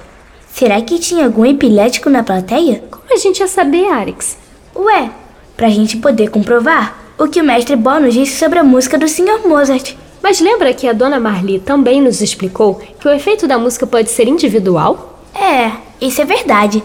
Será 0.53 0.80
que 0.80 0.99
tinha 0.99 1.26
algum 1.26 1.44
epilético 1.44 2.09
na 2.09 2.22
plateia? 2.22 2.82
Como 2.90 3.12
a 3.12 3.16
gente 3.16 3.40
ia 3.40 3.49
saber, 3.49 3.92
Arix? 3.92 4.38
Ué, 4.74 5.11
pra 5.57 5.68
gente 5.68 5.96
poder 5.96 6.30
comprovar 6.30 6.96
o 7.18 7.28
que 7.28 7.40
o 7.40 7.44
mestre 7.44 7.76
Bônus 7.76 8.14
disse 8.14 8.38
sobre 8.38 8.59
a 8.59 8.64
música 8.64 8.96
do 8.96 9.09
Sr. 9.09 9.46
Mozart. 9.46 9.94
Mas 10.23 10.41
lembra 10.41 10.75
que 10.75 10.89
a 10.89 10.93
dona 10.93 11.21
Marli 11.21 11.59
também 11.59 12.01
nos 12.01 12.21
explicou 12.21 12.75
que 12.75 13.07
o 13.07 13.12
efeito 13.12 13.47
da 13.47 13.59
música 13.59 13.87
pode 13.87 14.11
ser 14.11 14.29
individual? 14.29 15.21
É, 15.35 15.73
isso 16.01 16.21
é 16.21 16.25
verdade. 16.25 16.83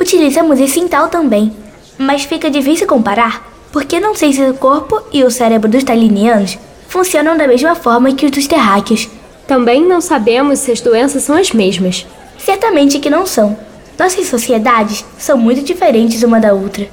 Utilizamos 0.00 0.58
isso 0.58 0.78
em 0.78 0.88
tal 0.88 1.08
também. 1.08 1.52
Mas 1.96 2.24
fica 2.24 2.50
difícil 2.50 2.86
comparar, 2.86 3.48
porque 3.70 4.00
não 4.00 4.14
sei 4.14 4.32
se 4.32 4.42
o 4.42 4.54
corpo 4.54 5.00
e 5.12 5.22
o 5.22 5.30
cérebro 5.30 5.70
dos 5.70 5.84
talinianos 5.84 6.58
funcionam 6.88 7.36
da 7.36 7.46
mesma 7.46 7.74
forma 7.74 8.12
que 8.12 8.26
os 8.26 8.30
dos 8.32 8.46
terráqueos. 8.46 9.08
Também 9.46 9.86
não 9.86 10.00
sabemos 10.00 10.58
se 10.58 10.72
as 10.72 10.80
doenças 10.80 11.22
são 11.22 11.36
as 11.36 11.52
mesmas. 11.52 12.06
Certamente 12.38 12.98
que 12.98 13.10
não 13.10 13.24
são. 13.24 13.56
Nossas 13.98 14.26
sociedades 14.26 15.04
são 15.18 15.38
muito 15.38 15.62
diferentes 15.62 16.22
uma 16.22 16.40
da 16.40 16.52
outra. 16.52 16.88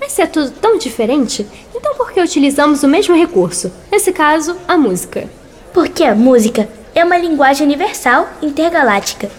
Mas 0.00 0.12
se 0.12 0.22
é 0.22 0.26
tudo 0.26 0.50
tão 0.50 0.78
diferente, 0.78 1.46
então 1.78 1.94
por 1.94 2.12
que 2.12 2.20
utilizamos 2.20 2.82
o 2.82 2.88
mesmo 2.88 3.14
recurso? 3.14 3.70
Nesse 3.90 4.12
caso, 4.12 4.56
a 4.66 4.76
música. 4.76 5.28
Porque 5.72 6.02
a 6.02 6.14
música 6.14 6.68
é 6.92 7.04
uma 7.04 7.16
linguagem 7.16 7.64
universal 7.64 8.28
intergaláctica. 8.42 9.30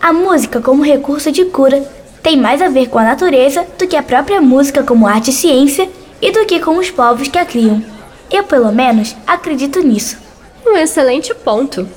A 0.00 0.12
música, 0.12 0.60
como 0.60 0.84
recurso 0.84 1.32
de 1.32 1.44
cura, 1.46 1.82
tem 2.22 2.36
mais 2.36 2.62
a 2.62 2.68
ver 2.68 2.88
com 2.88 2.98
a 2.98 3.04
natureza 3.04 3.66
do 3.76 3.86
que 3.86 3.96
a 3.96 4.02
própria 4.02 4.40
música 4.40 4.84
como 4.84 5.08
arte 5.08 5.30
e 5.30 5.32
ciência 5.32 5.88
e 6.22 6.30
do 6.30 6.46
que 6.46 6.60
com 6.60 6.78
os 6.78 6.88
povos 6.88 7.26
que 7.26 7.38
a 7.38 7.44
criam. 7.44 7.82
Eu, 8.30 8.44
pelo 8.44 8.70
menos, 8.70 9.16
acredito 9.26 9.80
nisso. 9.80 10.16
Um 10.64 10.76
excelente 10.76 11.34
ponto. 11.34 11.88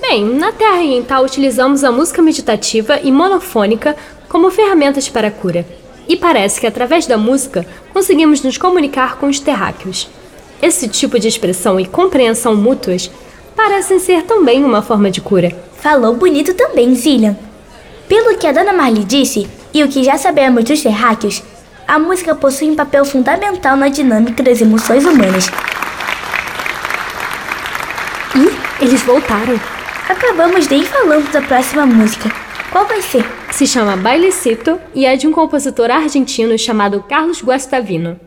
Bem, 0.00 0.24
na 0.24 0.52
Terra 0.52 0.78
Oriental 0.78 1.22
utilizamos 1.22 1.84
a 1.84 1.92
música 1.92 2.22
meditativa 2.22 2.98
e 3.02 3.12
monofônica 3.12 3.94
como 4.28 4.50
ferramentas 4.50 5.08
para 5.08 5.28
a 5.28 5.30
cura. 5.30 5.66
E 6.08 6.16
parece 6.16 6.58
que 6.58 6.66
através 6.66 7.06
da 7.06 7.18
música 7.18 7.66
conseguimos 7.92 8.42
nos 8.42 8.56
comunicar 8.56 9.16
com 9.16 9.26
os 9.26 9.38
terráqueos. 9.38 10.08
Esse 10.62 10.88
tipo 10.88 11.18
de 11.18 11.28
expressão 11.28 11.78
e 11.78 11.86
compreensão 11.86 12.56
mútuas 12.56 13.10
parecem 13.54 13.98
ser 13.98 14.22
também 14.22 14.64
uma 14.64 14.80
forma 14.80 15.10
de 15.10 15.20
cura. 15.20 15.54
Falou 15.80 16.16
bonito 16.16 16.54
também, 16.54 16.94
Zillian. 16.94 17.36
Pelo 18.08 18.38
que 18.38 18.46
a 18.46 18.52
Dona 18.52 18.72
Marley 18.72 19.04
disse 19.04 19.48
e 19.74 19.84
o 19.84 19.88
que 19.88 20.02
já 20.02 20.16
sabemos 20.16 20.64
dos 20.64 20.80
terráqueos, 20.80 21.42
a 21.86 21.98
música 21.98 22.34
possui 22.34 22.70
um 22.70 22.76
papel 22.76 23.04
fundamental 23.04 23.76
na 23.76 23.88
dinâmica 23.88 24.42
das 24.42 24.60
emoções 24.60 25.04
humanas. 25.04 25.50
E 28.34 28.84
eles 28.84 29.02
voltaram. 29.02 29.60
Acabamos 30.08 30.66
de 30.66 30.74
ir 30.74 30.86
falando 30.86 31.30
da 31.30 31.42
próxima 31.42 31.84
música. 31.84 32.47
Qual 32.70 32.86
vai 32.86 33.00
ser? 33.00 33.24
Se 33.50 33.66
chama 33.66 33.96
Bailecito 33.96 34.78
e 34.94 35.06
é 35.06 35.16
de 35.16 35.26
um 35.26 35.32
compositor 35.32 35.90
argentino 35.90 36.58
chamado 36.58 37.02
Carlos 37.02 37.42
Guastavino. 37.42 38.20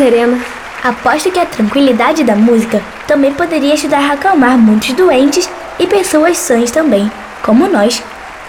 Serena. 0.00 0.42
Aposto 0.82 1.30
que 1.30 1.38
a 1.38 1.44
tranquilidade 1.44 2.24
da 2.24 2.34
música 2.34 2.82
também 3.06 3.34
poderia 3.34 3.74
ajudar 3.74 4.00
a 4.00 4.14
acalmar 4.14 4.56
muitos 4.56 4.94
doentes 4.94 5.46
e 5.78 5.86
pessoas 5.86 6.38
sãs 6.38 6.70
também, 6.70 7.12
como 7.44 7.68
nós. 7.68 8.02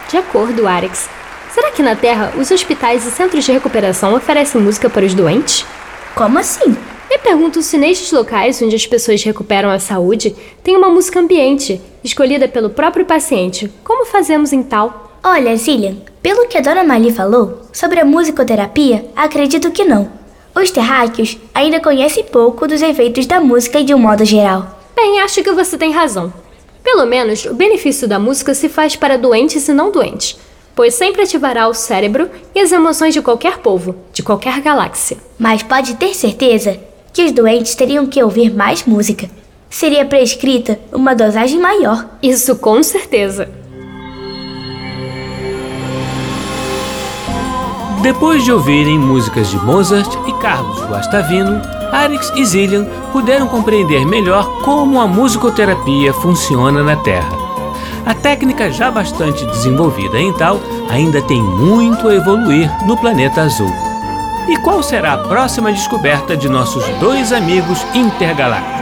De 0.09 0.15
acordo, 0.15 0.65
Alex. 0.65 1.09
Será 1.53 1.71
que 1.71 1.83
na 1.83 1.93
Terra 1.93 2.31
os 2.37 2.49
hospitais 2.51 3.05
e 3.05 3.11
centros 3.11 3.43
de 3.43 3.51
recuperação 3.51 4.15
oferecem 4.15 4.61
música 4.61 4.89
para 4.89 5.05
os 5.05 5.13
doentes? 5.13 5.65
Como 6.15 6.39
assim? 6.39 6.77
Me 7.09 7.17
pergunto 7.17 7.61
se 7.61 7.77
nestes 7.77 8.13
locais 8.13 8.61
onde 8.61 8.77
as 8.77 8.87
pessoas 8.87 9.21
recuperam 9.21 9.69
a 9.69 9.77
saúde 9.77 10.33
tem 10.63 10.77
uma 10.77 10.87
música 10.87 11.19
ambiente, 11.19 11.81
escolhida 12.01 12.47
pelo 12.47 12.69
próprio 12.69 13.05
paciente. 13.05 13.69
Como 13.83 14.05
fazemos 14.05 14.53
em 14.53 14.63
tal? 14.63 15.19
Olha, 15.21 15.57
Zillian, 15.57 15.97
pelo 16.23 16.47
que 16.47 16.57
a 16.57 16.61
dona 16.61 16.85
Mali 16.85 17.11
falou 17.11 17.63
sobre 17.73 17.99
a 17.99 18.05
musicoterapia, 18.05 19.05
acredito 19.17 19.69
que 19.71 19.83
não. 19.83 20.20
Os 20.53 20.69
terráqueos 20.69 21.37
ainda 21.53 21.79
conhecem 21.79 22.23
pouco 22.23 22.67
dos 22.67 22.81
efeitos 22.81 23.25
da 23.25 23.39
música 23.39 23.83
de 23.83 23.93
um 23.93 23.99
modo 23.99 24.25
geral. 24.25 24.79
Bem, 24.95 25.21
acho 25.21 25.41
que 25.41 25.51
você 25.51 25.77
tem 25.77 25.91
razão. 25.91 26.33
Pelo 26.83 27.05
menos 27.05 27.45
o 27.45 27.53
benefício 27.53 28.07
da 28.07 28.19
música 28.19 28.53
se 28.53 28.67
faz 28.67 28.95
para 28.95 29.17
doentes 29.17 29.67
e 29.67 29.73
não 29.73 29.91
doentes, 29.91 30.37
pois 30.75 30.93
sempre 30.93 31.21
ativará 31.21 31.67
o 31.67 31.73
cérebro 31.73 32.29
e 32.53 32.59
as 32.59 32.71
emoções 32.71 33.13
de 33.13 33.21
qualquer 33.21 33.59
povo, 33.59 33.95
de 34.11 34.21
qualquer 34.21 34.59
galáxia. 34.61 35.17
Mas 35.39 35.63
pode 35.63 35.95
ter 35.95 36.13
certeza 36.13 36.79
que 37.13 37.23
os 37.23 37.31
doentes 37.31 37.75
teriam 37.75 38.05
que 38.05 38.21
ouvir 38.21 38.53
mais 38.53 38.83
música. 38.85 39.29
Seria 39.69 40.05
prescrita 40.05 40.77
uma 40.91 41.15
dosagem 41.15 41.59
maior. 41.59 42.09
Isso 42.21 42.57
com 42.57 42.83
certeza. 42.83 43.49
Depois 48.01 48.43
de 48.43 48.51
ouvirem 48.51 48.97
músicas 48.97 49.47
de 49.51 49.57
Mozart 49.57 50.11
e 50.27 50.33
Carlos 50.39 50.81
Guastavino, 50.85 51.61
Arix 51.91 52.31
e 52.35 52.43
Zillian 52.43 52.85
puderam 53.11 53.47
compreender 53.47 54.07
melhor 54.07 54.43
como 54.63 54.99
a 54.99 55.07
musicoterapia 55.07 56.11
funciona 56.11 56.81
na 56.81 56.95
Terra. 56.95 57.29
A 58.03 58.15
técnica 58.15 58.71
já 58.71 58.89
bastante 58.89 59.45
desenvolvida 59.45 60.19
em 60.19 60.33
tal 60.33 60.59
ainda 60.89 61.21
tem 61.21 61.43
muito 61.43 62.07
a 62.07 62.15
evoluir 62.15 62.71
no 62.87 62.97
planeta 62.97 63.43
azul. 63.43 63.71
E 64.49 64.57
qual 64.57 64.81
será 64.81 65.13
a 65.13 65.17
próxima 65.19 65.71
descoberta 65.71 66.35
de 66.35 66.49
nossos 66.49 66.83
dois 66.99 67.31
amigos 67.31 67.85
intergalácticos? 67.93 68.81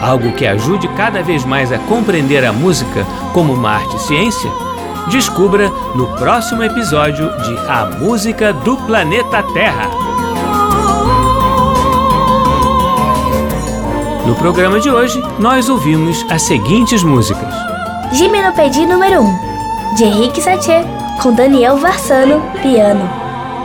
Algo 0.00 0.30
que 0.34 0.46
ajude 0.46 0.86
cada 0.96 1.20
vez 1.20 1.44
mais 1.44 1.72
a 1.72 1.78
compreender 1.80 2.44
a 2.44 2.52
música 2.52 3.04
como 3.32 3.54
uma 3.54 3.72
arte 3.72 3.96
e 3.96 4.00
ciência? 4.00 4.69
Descubra 5.10 5.68
no 5.96 6.06
próximo 6.16 6.62
episódio 6.62 7.30
de 7.42 7.58
A 7.68 7.84
Música 7.98 8.52
do 8.52 8.76
Planeta 8.76 9.42
Terra. 9.52 9.90
No 14.24 14.36
programa 14.36 14.78
de 14.78 14.88
hoje, 14.88 15.20
nós 15.36 15.68
ouvimos 15.68 16.24
as 16.30 16.42
seguintes 16.42 17.02
músicas: 17.02 17.52
Gimenopedia 18.12 18.86
número 18.86 19.20
1, 19.22 19.96
de 19.96 20.04
Henrique 20.04 20.40
Satie, 20.40 20.84
com 21.20 21.34
Daniel 21.34 21.76
Varsano, 21.76 22.40
piano. 22.62 23.10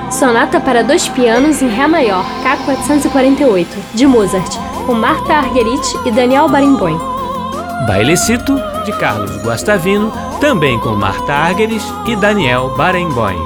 Sonata 0.10 0.60
para 0.60 0.84
dois 0.84 1.08
pianos 1.08 1.62
em 1.62 1.70
Ré 1.70 1.86
maior, 1.86 2.26
K448, 2.44 3.68
de 3.94 4.08
Mozart, 4.08 4.58
com 4.88 4.96
Marta 4.96 5.36
Argerich 5.36 5.96
e 6.08 6.12
Daniel 6.12 6.50
Barenboim. 6.50 6.98
Bailecito, 7.88 8.60
de 8.84 8.92
Carlos 8.94 9.44
Guastavino, 9.44 10.12
também 10.40 10.80
com 10.80 10.90
Marta 10.90 11.34
Argerich 11.34 11.86
e 12.08 12.16
Daniel 12.16 12.74
Barenboim. 12.76 13.40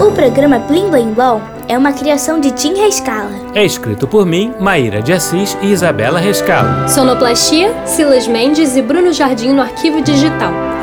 O 0.00 0.12
programa 0.12 0.58
Blim 0.60 0.90
Blim 0.90 1.12
Blom 1.12 1.40
é 1.68 1.76
uma 1.76 1.92
criação 1.92 2.40
de 2.40 2.50
Tim 2.52 2.74
Rescala. 2.74 3.30
É 3.54 3.64
escrito 3.64 4.06
por 4.06 4.24
mim, 4.24 4.52
Maíra 4.60 5.02
de 5.02 5.12
Assis 5.12 5.56
e 5.60 5.72
Isabela 5.72 6.18
Rescalo. 6.18 6.88
Sonoplastia, 6.88 7.74
Silas 7.86 8.26
Mendes 8.26 8.76
e 8.76 8.82
Bruno 8.82 9.12
Jardim 9.12 9.52
no 9.52 9.62
arquivo 9.62 10.00
digital. 10.02 10.52